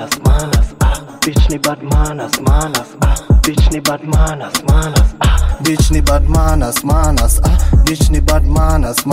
manners, 0.03 0.19
manners, 0.25 0.75
ah. 0.81 1.19
Bitch 1.21 1.49
ni 1.49 1.57
bad 1.57 1.81
manners, 1.83 2.39
manners, 2.41 2.91
ah. 3.01 3.15
Bitch 3.43 3.71
ni 3.71 3.79
bad 3.79 4.03
manners, 4.03 4.63
manners, 4.67 5.15
ah. 5.21 5.52
Bitch 5.63 5.91
ni 5.91 6.01
bad 6.01 6.27
manners, 6.29 6.83
ah. 7.43 7.57
bitch 7.85 8.09
ni 8.09 8.21
bad 8.21 8.45
manners, 8.47 9.05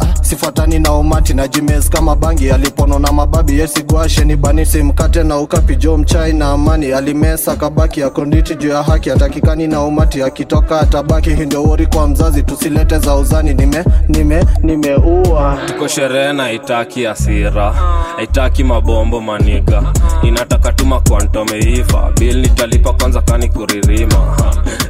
ah. 0.00 0.14
sifuatani 0.22 0.78
na 0.78 0.92
umati 0.92 1.34
na 1.34 1.48
jimes 1.48 1.90
kama 1.90 2.16
bangi 2.16 2.50
alipono 2.50 2.98
na 2.98 3.12
mababi 3.12 3.58
yesigwashe 3.58 4.24
ni 4.24 4.36
banisi 4.36 4.82
mkate 4.82 5.22
na 5.22 5.38
ukapi 5.38 5.76
jo 5.76 5.96
mchai 5.98 6.32
na 6.32 6.50
amani. 6.50 6.92
Alimesa 6.92 7.56
kabaki 7.56 8.02
akonditi 8.02 8.54
juu 8.54 8.68
ya 8.68 8.82
haki. 8.82 9.10
Atakikani 9.10 9.66
na 9.66 9.82
umati 9.82 10.22
akitoka 10.22 10.80
atabaki. 10.80 11.30
Wori 11.56 11.86
kwa 11.86 12.08
mzazi 12.08 12.42
tusilete 12.42 12.98
za 12.98 13.14
uzani. 13.16 13.54
Nime 13.54 13.84
nime 14.08 14.44
nimeua 14.62 15.58
tuko 15.66 15.88
sherehe 15.88 16.32
na 16.32 16.52
itaki 16.52 17.06
asira 17.06 17.72
haitaki 18.16 18.64
mabombo 18.64 19.20
maniga. 19.20 19.82
Inataka 20.22 20.72
tuma 20.72 21.00
kwantomeiva 21.00 22.10
bil 22.18 22.36
nitalipa 22.40 22.92
kwanza 22.92 23.22
kani 23.22 23.48
kuririma. 23.48 24.36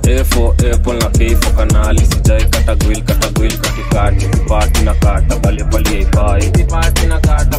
Efo 0.02 0.54
apple 0.72 0.97
na 0.98 1.10
keifo 1.10 1.50
kanali 1.50 2.00
sijai 2.06 2.44
katagwil 2.44 3.02
katagwil 3.02 3.58
katikati 3.58 4.26
pati 4.48 4.82
na 4.84 4.94
kata 4.94 5.36
bali 5.38 5.64
pali 5.64 5.88
haifai 5.94 6.52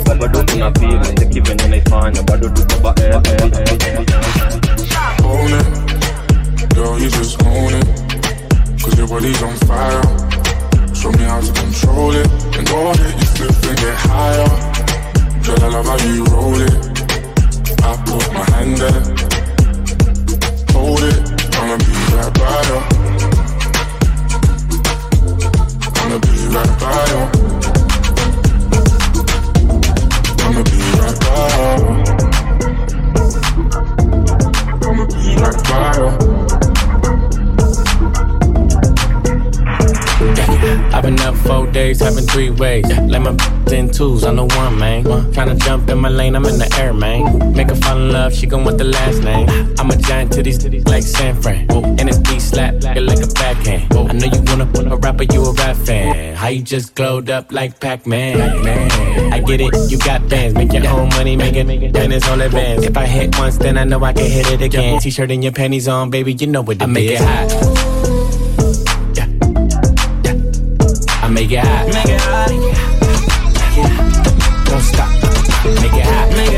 Ka 0.10 0.16
bado 0.16 0.44
tunapima 0.44 1.06
cheki 1.06 1.40
venye 1.42 1.68
naifanya 1.68 2.24
bado 2.24 2.50
tuko 2.50 2.80
ba 2.84 2.94
eh, 2.98 3.16
eh, 3.24 3.52
eh, 3.54 3.78
eh. 3.88 4.06
Own 5.24 5.54
it, 5.54 6.76
girl, 6.76 7.00
you 7.00 7.10
just 7.10 7.42
own 7.44 7.74
it. 7.74 7.88
Cause 8.82 8.98
your 8.98 9.08
body's 9.08 9.42
on 9.44 9.56
fire. 9.68 10.02
Show 10.96 11.12
me 11.12 11.24
how 11.24 11.40
to 11.42 11.52
control 11.54 12.12
it. 12.16 12.28
And 12.58 12.68
go 12.68 12.92
ahead, 12.92 13.20
you 13.20 13.26
slip 13.26 13.52
and 13.70 13.78
get 13.80 13.96
higher. 13.96 14.50
Girl, 15.44 15.64
I 15.64 15.68
love 15.70 15.86
how 15.86 15.98
you 16.08 16.24
roll 16.26 16.60
it. 16.62 16.74
I 17.84 17.96
put 18.06 18.34
my 18.34 18.44
hand 18.52 18.78
there. 18.78 19.02
Hold 20.74 21.04
it, 21.04 21.29
I'ma 21.70 21.78
be 21.78 21.93
right 22.15 22.34
by 22.34 22.49
you. 22.67 22.78
I'ma 25.99 26.17
be 26.17 26.34
right 26.49 26.74
by 26.80 27.05
you. 27.11 27.22
I'ma 30.45 30.61
be 30.63 30.80
right 30.97 31.17
by 31.22 31.38
you. 31.70 31.91
I'ma 34.82 35.03
be 35.05 35.30
right 35.38 35.59
by 35.70 35.93
you. 40.53 40.59
I've 40.92 41.04
been 41.04 41.20
up 41.22 41.36
four 41.36 41.68
days, 41.68 42.02
having 42.02 42.26
three 42.26 42.50
ways. 42.50 42.86
Let 42.88 43.22
my 43.22 43.36
in 43.72 43.92
twos, 43.92 44.24
I'm 44.24 44.36
the 44.36 44.46
one, 44.46 44.80
man. 44.80 45.04
Tryna 45.04 45.60
jump 45.60 45.90
in 45.90 46.00
my 46.00 46.10
lane, 46.10 46.36
I'm 46.36 46.46
in 46.46 46.58
the 46.58 46.76
air, 46.80 46.94
man. 46.94 47.54
Make 47.54 47.70
her 47.70 47.76
fall 47.76 47.98
in 47.98 48.12
love, 48.12 48.34
she 48.34 48.48
gon' 48.48 48.66
want 48.66 48.78
the 48.78 48.84
last 48.86 49.22
name. 49.24 49.48
I'm 49.78 49.90
a 49.92 49.96
giant 49.96 50.32
to 50.34 50.44
these 50.44 50.58
titties 50.58 50.88
like 50.88 51.04
San 51.04 51.40
Fran. 51.42 51.70
And 51.72 52.10
it's 52.10 52.18
beat 52.18 52.42
slap, 52.42 52.74
it 52.76 53.02
like 53.02 53.22
a 53.22 53.28
backhand. 53.28 53.94
I 53.94 54.14
know 54.14 54.26
you 54.26 54.42
wanna 54.48 54.66
put 54.66 54.88
a 54.92 54.96
rapper, 54.96 55.24
you 55.32 55.46
a 55.46 55.54
rap 55.54 55.76
fan. 55.76 56.36
How 56.36 56.48
you 56.48 56.64
just 56.64 56.96
glowed 56.96 57.30
up 57.30 57.52
like 57.52 57.80
Pac-Man? 57.80 58.42
I 59.32 59.40
get 59.40 59.62
it, 59.62 59.92
you 59.92 60.00
got 60.00 60.28
bands, 60.28 60.56
make 60.56 60.74
your 60.74 60.88
own 60.88 61.10
money, 61.10 61.36
make 61.36 61.56
it, 61.56 61.94
then 61.94 62.12
it's 62.12 62.28
all 62.28 62.42
advance. 62.42 62.84
If 62.86 62.98
I 62.98 63.06
hit 63.06 63.38
once, 63.38 63.58
then 63.58 63.78
I 63.78 63.84
know 63.84 64.04
I 64.04 64.14
can 64.14 64.30
hit 64.30 64.48
it 64.50 64.62
again. 64.62 65.00
T-shirt 65.00 65.30
and 65.30 65.44
your 65.44 65.54
panties 65.54 65.88
on, 65.88 66.10
baby, 66.10 66.34
you 66.34 66.48
know 66.48 66.62
what 66.62 66.78
it 66.78 66.84
I 66.84 66.86
make 66.88 67.12
it 67.12 67.20
hot. 67.22 68.18
Make 71.40 71.52
it 71.52 71.60
hot. 71.60 71.88
Make 71.88 72.06
it 72.06 72.20
hot. 72.20 72.50
Don't 74.66 74.82
stop. 74.82 75.10
Make 75.82 75.94
it 75.94 76.06
hot. 76.06 76.30
Make 76.32 76.38
it 76.38 76.44
hot. 76.44 76.49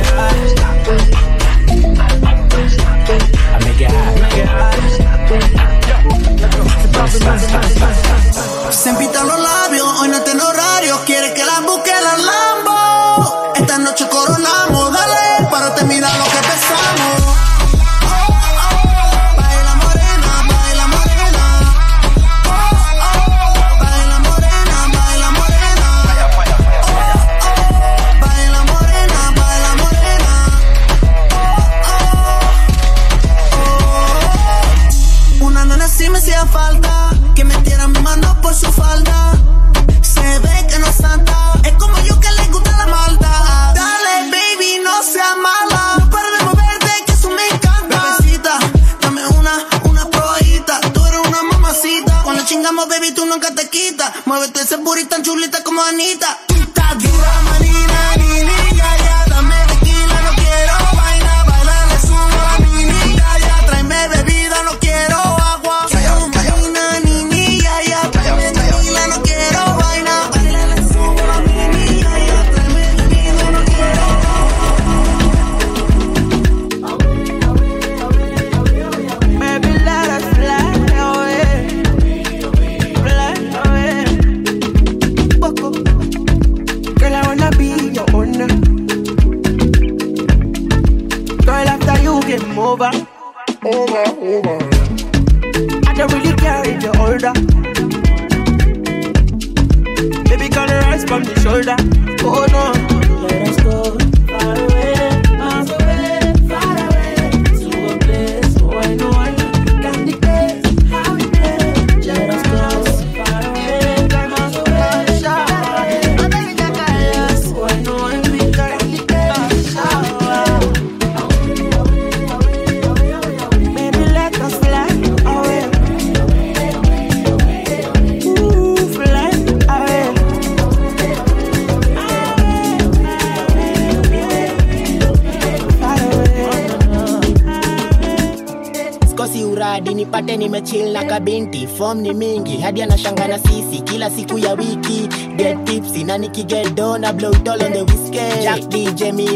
Hadi 140.22 140.38
nimechil 140.38 140.92
na 140.94 141.04
kabinti 141.04 141.68
fom 141.68 142.02
ni 142.02 142.14
mingi 142.14 142.58
hadi 142.58 142.82
anashanga 142.82 143.28
na 143.28 143.40
sisi 143.40 143.82
kila 143.82 144.10
siku 144.10 144.38
ya 144.38 144.54
wiki. 144.54 145.08
Get 145.38 145.58
na 146.06 146.18
nikiget 146.18 146.76
do 146.76 146.98
na 146.98 147.12
blow 147.12 147.32
me 147.32 147.40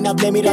na 0.01 0.13
blame 0.13 0.35
it 0.37 0.45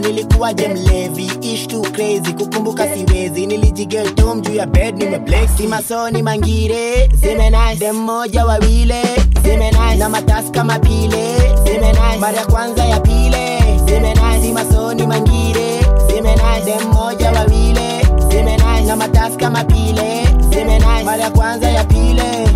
nilikuwa 0.00 0.52
je 0.54 0.68
mlevi 0.68 1.30
ish 1.40 1.66
too 1.66 1.82
crazy 1.82 2.32
kukumbuka 2.32 2.88
siwezi. 2.88 3.46
Nilijigetom 3.46 4.40
juu 4.42 4.54
ya 4.54 4.66
bed 4.66 4.98
nimeblex 4.98 5.50
si 5.56 5.66
masoni 5.66 6.22
mangire 6.22 7.08
zimenai 7.14 7.76
dem 7.76 7.96
moja 7.96 8.44
wawile 8.44 9.02
zimenai 9.42 9.96
na 9.98 10.08
matasi 10.08 10.50
kama 10.52 10.78
pile 10.78 11.36
mara 12.20 12.38
ya 12.38 12.46
kwanza 12.46 12.84
ya 12.84 13.00
pile 13.00 13.58
zimenai 13.86 14.42
si 14.42 14.52
masoni 14.52 15.06
mangire 15.06 15.80
zimenai 16.08 16.62
dem 16.64 16.88
moja 16.92 17.32
wawile 17.32 17.85
na 18.86 18.96
matasi 18.96 19.36
kama 19.36 19.64
mara 21.04 21.22
ya 21.22 21.30
kwanza 21.30 21.68
ya 21.70 21.84
pile. 21.84 22.46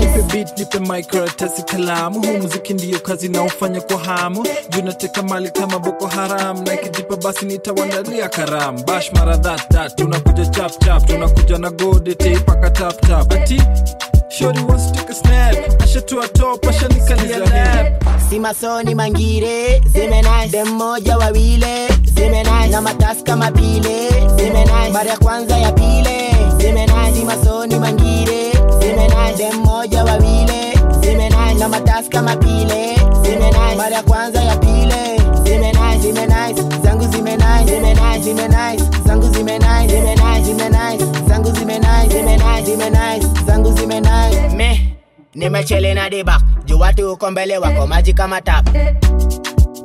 Nipe 0.00 0.22
beat 0.32 0.58
nipe 0.58 0.78
micro 0.78 1.28
kalamu. 1.62 2.20
Huu 2.26 2.36
muziki 2.42 2.74
ndiyo 2.74 2.98
kazi 3.00 3.28
naofanya 3.28 3.80
kwa 3.80 3.98
hamu. 3.98 4.46
Juu 4.70 4.82
nateka 4.82 5.22
mali 5.22 5.50
kama 5.50 5.78
boko 5.78 6.06
haram. 6.06 6.64
Na 6.64 6.74
ikijipa 6.74 7.16
basi 7.16 7.46
nitawandalia 7.46 8.28
karam 8.28 8.84
bash 8.86 9.12
mara 9.12 9.36
dhatat 9.36 9.94
tunakuja 9.96 10.46
chapchap 10.46 11.06
tunakuja 11.06 11.58
na 11.58 11.70
gold 11.70 12.08
eti 12.08 12.30
paka 12.30 12.70
tap 12.70 13.00
shori 14.38 14.62
wants 14.68 14.86
to 14.90 14.92
take 14.98 15.08
a 15.10 15.14
snap 15.14 15.54
ashatua 15.82 16.28
top 16.32 16.62
ashanikalia 16.66 17.38
lap 17.38 18.04
si 18.28 18.38
masoni 18.38 18.94
mangire 18.94 19.80
zimenai 19.86 20.48
dem 20.48 20.68
moja 20.68 21.16
wawile 21.18 21.88
zimenai 22.14 22.68
na 22.70 22.80
matasi 22.80 23.22
kama 23.24 23.50
pile 23.50 24.10
zimenai 24.36 24.90
mara 24.92 25.16
kwanza 25.16 25.56
ya 25.58 25.72
pile 25.72 26.34
zimenai 26.58 27.14
si 27.14 27.24
masoni 27.24 27.78
mangire 27.78 28.52
zimenai 28.80 29.34
dem 29.36 29.56
moja 29.64 30.04
wawile 30.04 30.74
zimenai 31.00 31.54
na 31.54 31.68
matasi 31.68 32.08
kama 32.10 32.36
pile 32.36 32.96
zimenai 33.22 33.76
mara 33.76 34.02
kwanza 34.02 34.42
ya 34.42 34.56
pile 34.56 35.20
zimenai 35.44 35.98
zimenai 36.00 36.54
zangu 36.84 37.06
zimenai 37.12 37.66
zimenai 37.66 38.20
zimenai 38.22 38.78
zangu 39.06 39.28
zimenai 39.34 39.88
zimenai 39.88 40.42
zimenai 40.44 40.98
zangu 41.38 41.50
zimenai 41.58 42.08
zimenai 42.08 42.64
zimenai 42.64 43.20
zangu 43.46 43.72
zimenai 43.72 44.54
me 44.56 44.96
nimechele 45.34 45.94
na 45.94 46.10
dibak 46.10 46.42
juu 46.64 46.78
watu 46.78 47.12
uko 47.12 47.30
mbele 47.30 47.58
wako 47.58 47.86
maji 47.86 48.12
kama 48.12 48.40
tap. 48.40 48.68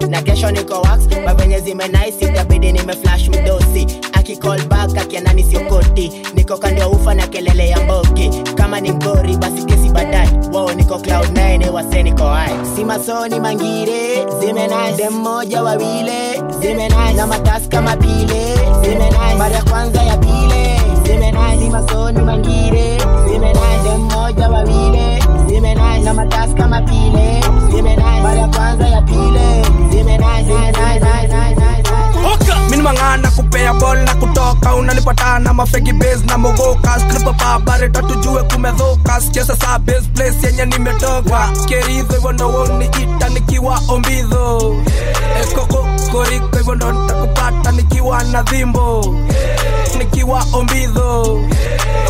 Na 0.09 0.21
kesho 0.21 0.51
niko 0.51 0.81
wax 0.81 0.99
mavenye 1.25 1.59
zimenaisi 1.59 2.25
itabidi 2.25 2.71
nimeflash 2.71 3.27
mdosi. 3.29 3.87
Akicall 4.13 4.65
back 4.67 4.97
akianani 4.97 5.43
siokoti 5.43 6.11
niko 6.35 6.57
kando 6.57 6.89
ufa 6.89 7.13
na 7.13 7.27
kelele 7.27 7.69
ya 7.69 7.79
mboki. 7.79 8.29
Kama 8.55 8.79
ni 8.81 8.91
mgori 8.91 9.37
basi 9.37 9.63
kesi 9.65 9.89
baadaye 9.89 10.29
wao 10.53 10.73
niko 10.73 10.99
cloud 10.99 11.29
9 11.37 11.69
wase 11.69 12.03
niko 12.03 12.23
hai 12.27 12.53
si 12.75 12.83
masoni 12.85 13.39
mangire 13.39 14.25
zimenai 14.39 14.93
dem 14.93 15.13
moja 15.13 15.63
wawile 15.63 16.43
zimenai 16.59 17.13
na 17.13 17.27
matasi 17.27 17.69
kama 17.69 17.97
pile 17.97 18.55
zimenai 18.83 19.35
mara 19.37 19.55
ya 19.55 19.63
kwanza 19.63 20.03
ya 20.03 20.17
pile 20.17 20.62
zimenai 21.33 21.57
si 21.59 21.69
masoni 21.69 22.21
mangire 22.21 22.97
zimenai 23.27 23.77
dem 23.83 24.01
moja 24.13 24.49
wawile 24.49 25.19
zimenai 25.47 26.01
na 26.03 26.13
matasi 26.13 26.53
kama 26.55 26.81
pile 26.81 27.41
zimenai 27.71 28.21
mara 28.21 28.47
kwanza 28.47 28.87
ya 28.87 29.01
pile 29.01 29.61
zimenai 29.91 30.43
zimenai 30.43 30.99
nai 31.27 31.27
nai 31.55 31.72
nai 32.83 32.93
minimang'ana 32.93 33.31
kupea 33.31 33.73
bol 33.79 33.97
na 33.97 34.15
kutoka 34.15 34.75
unanipatana 34.75 35.53
mafegi 35.53 35.93
bas 35.93 36.23
na 36.25 36.37
mogoka 36.37 36.99
skripapabare 36.99 37.89
tujue 38.01 38.43
kumedhoka 38.43 39.21
sicheza 39.21 39.55
saa 39.55 39.79
base 39.79 40.09
place 40.15 40.47
yenye 40.47 40.65
nimetoka. 40.65 41.49
Kerizo 41.67 42.13
hivyo 42.13 42.31
woniita 42.47 43.29
nikiwa 43.29 43.79
ombidho 43.87 44.75
ekoko 45.41 45.87
koriko 46.11 46.57
hivyo 46.57 46.75
nikiwa 47.71 48.23
na 48.23 48.41
dhimbo 48.43 49.15
nikiwa 49.97 50.45
ombidho 50.53 51.39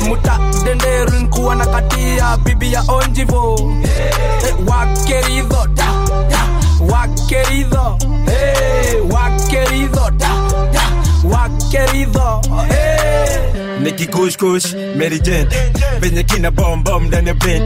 muta 0.07 0.39
denderu 0.65 1.19
nkuwa 1.19 1.55
na 1.55 1.65
katia 1.65 2.37
bibi 2.37 2.73
ya 2.73 2.83
onjivo 2.87 3.73
guac 6.87 7.09
querido, 7.27 7.97
eh, 8.27 9.01
guac 9.07 9.47
querido, 9.49 10.11
da, 10.11 10.33
da, 10.71 11.27
guac 11.27 11.51
querido, 11.69 12.41
eh. 12.69 13.72
Da, 13.81 14.07
kush 14.11 14.37
kush 14.37 14.73
Mary 14.95 15.19
Jane 15.19 15.47
venye 15.99 16.23
kina 16.23 16.51
bombom 16.51 17.05
ndani 17.07 17.27
ya 17.27 17.33
brain 17.33 17.63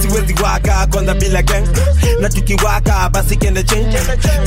siwezi 0.00 0.34
waka 0.42 0.86
kwanza 0.86 1.14
bila 1.14 1.42
gang. 1.42 1.64
Na 2.20 2.28
tukiwaka 2.28 3.08
basi 3.10 3.36
kende 3.36 3.62
change. 3.62 3.98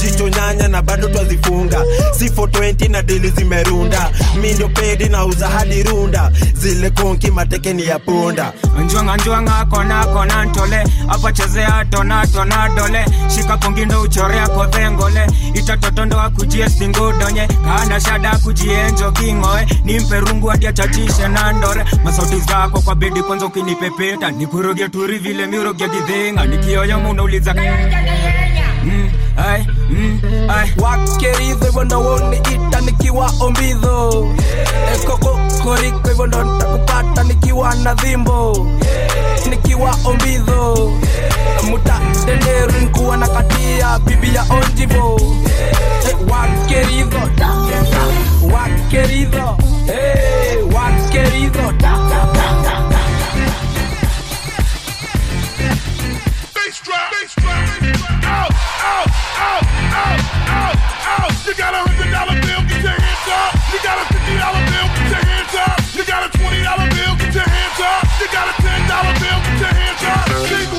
Jicho 0.01 0.29
nyanya 0.29 0.67
na 0.67 0.81
bado 0.81 1.07
twazifunga. 1.07 1.77
C420 2.19 2.91
na 2.91 3.01
dili 3.01 3.29
zimerunda. 3.29 4.09
Mi 4.41 4.53
ndio 4.53 4.67
pedi 4.69 5.09
na 5.09 5.25
uza 5.25 5.47
hadi 5.49 5.83
runda. 5.83 6.31
Zile 6.53 6.89
konki 6.89 7.31
matekeni 7.31 7.85
ya 7.87 7.99
punda. 7.99 8.53
Njwanga 8.85 9.17
njwanga 9.17 9.65
kona 9.65 10.05
kona 10.05 10.45
ntole. 10.45 10.83
Apa 11.09 11.31
chezea 11.33 11.85
tona 11.89 12.27
tona 12.27 12.69
dole. 12.69 13.05
Shika 13.35 13.57
kongi 13.57 13.85
ndo 13.85 14.01
uchorea 14.01 14.47
kodhengole 14.47 15.27
itatotondo 15.53 16.19
akujie 16.21 16.69
singodonye. 16.69 17.47
Kana 17.47 17.99
shada 17.99 18.37
kujienjo 18.43 19.11
kingoe. 19.11 19.67
Nimpe 19.85 20.19
rungu 20.19 20.47
hadi 20.47 20.67
achachishe 21.01 21.27
na 21.27 21.51
ndore 21.53 21.85
masauti 22.03 22.39
zako 22.39 22.81
kwa 22.81 22.95
bedi 22.95 23.21
kwanza 23.23 23.45
ukinipepeta 23.45 24.31
nikuroge 24.31 24.89
turi 24.89 25.17
vile 25.17 25.47
miroge 25.47 25.87
gidhinga 25.89 26.45
nikioyo 26.45 26.99
munauliza 26.99 27.53
mm, 27.53 29.11
ai, 29.37 29.67
mm, 29.89 30.21
ai. 30.49 30.71
wakeridho 30.77 31.65
hivyo 31.65 31.83
ndo 31.83 32.19
nikiwa 32.85 33.31
ombidho 33.39 34.27
ekokokoriko 34.95 36.09
hivyo 36.09 36.27
ndo 36.27 36.43
nitakupata 36.43 37.23
nikiwa 37.23 37.75
na 37.75 37.93
dhimbo 37.93 38.67
nikiwa 39.49 39.95
ombidho 40.05 40.91
mutatenderu 41.69 42.73
nkuwa 42.81 43.17
na 43.17 43.27
katia 43.27 43.99
bibi 43.99 44.35
ya 44.35 44.43
onjivo 44.49 45.21
wakeridho 46.29 47.17
wakeridho 48.53 49.57
hey, 49.85 50.20
a 69.01 69.13
ten 69.13 69.13
dollar 69.13 69.19
bill, 69.19 69.39
get 69.43 69.59
your 69.59 69.73
hands 69.73 70.03
up. 70.03 70.70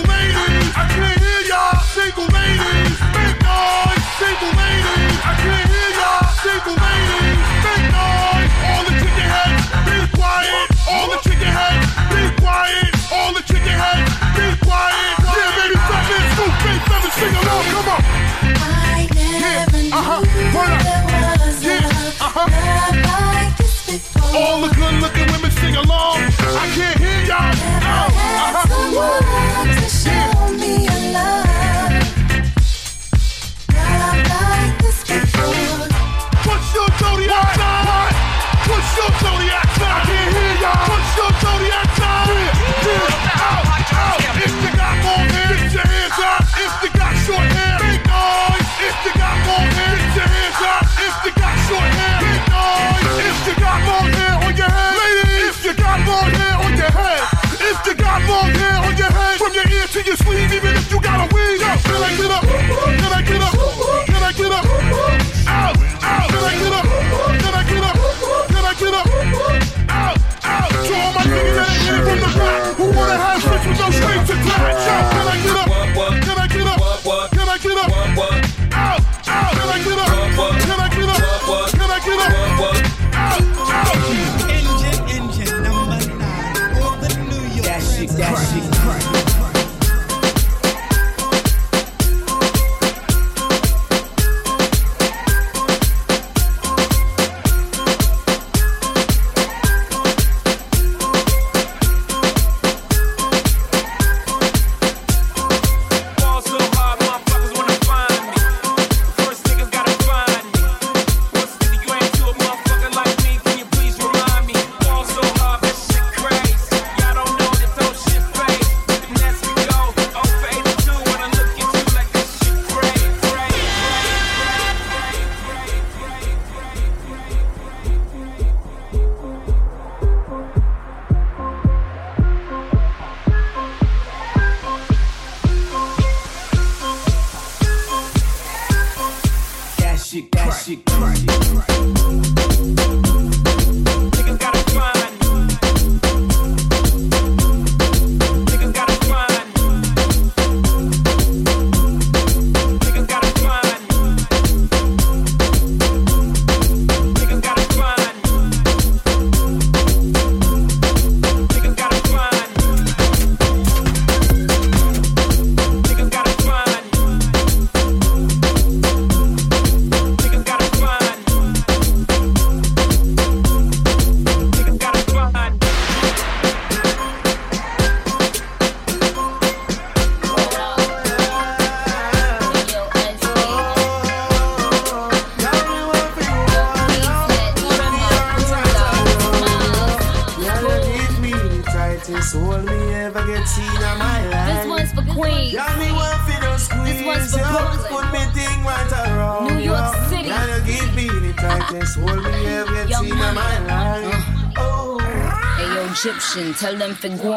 tell 206.63 206.77
them 206.77 206.95
to 206.95 207.09
go 207.23 207.32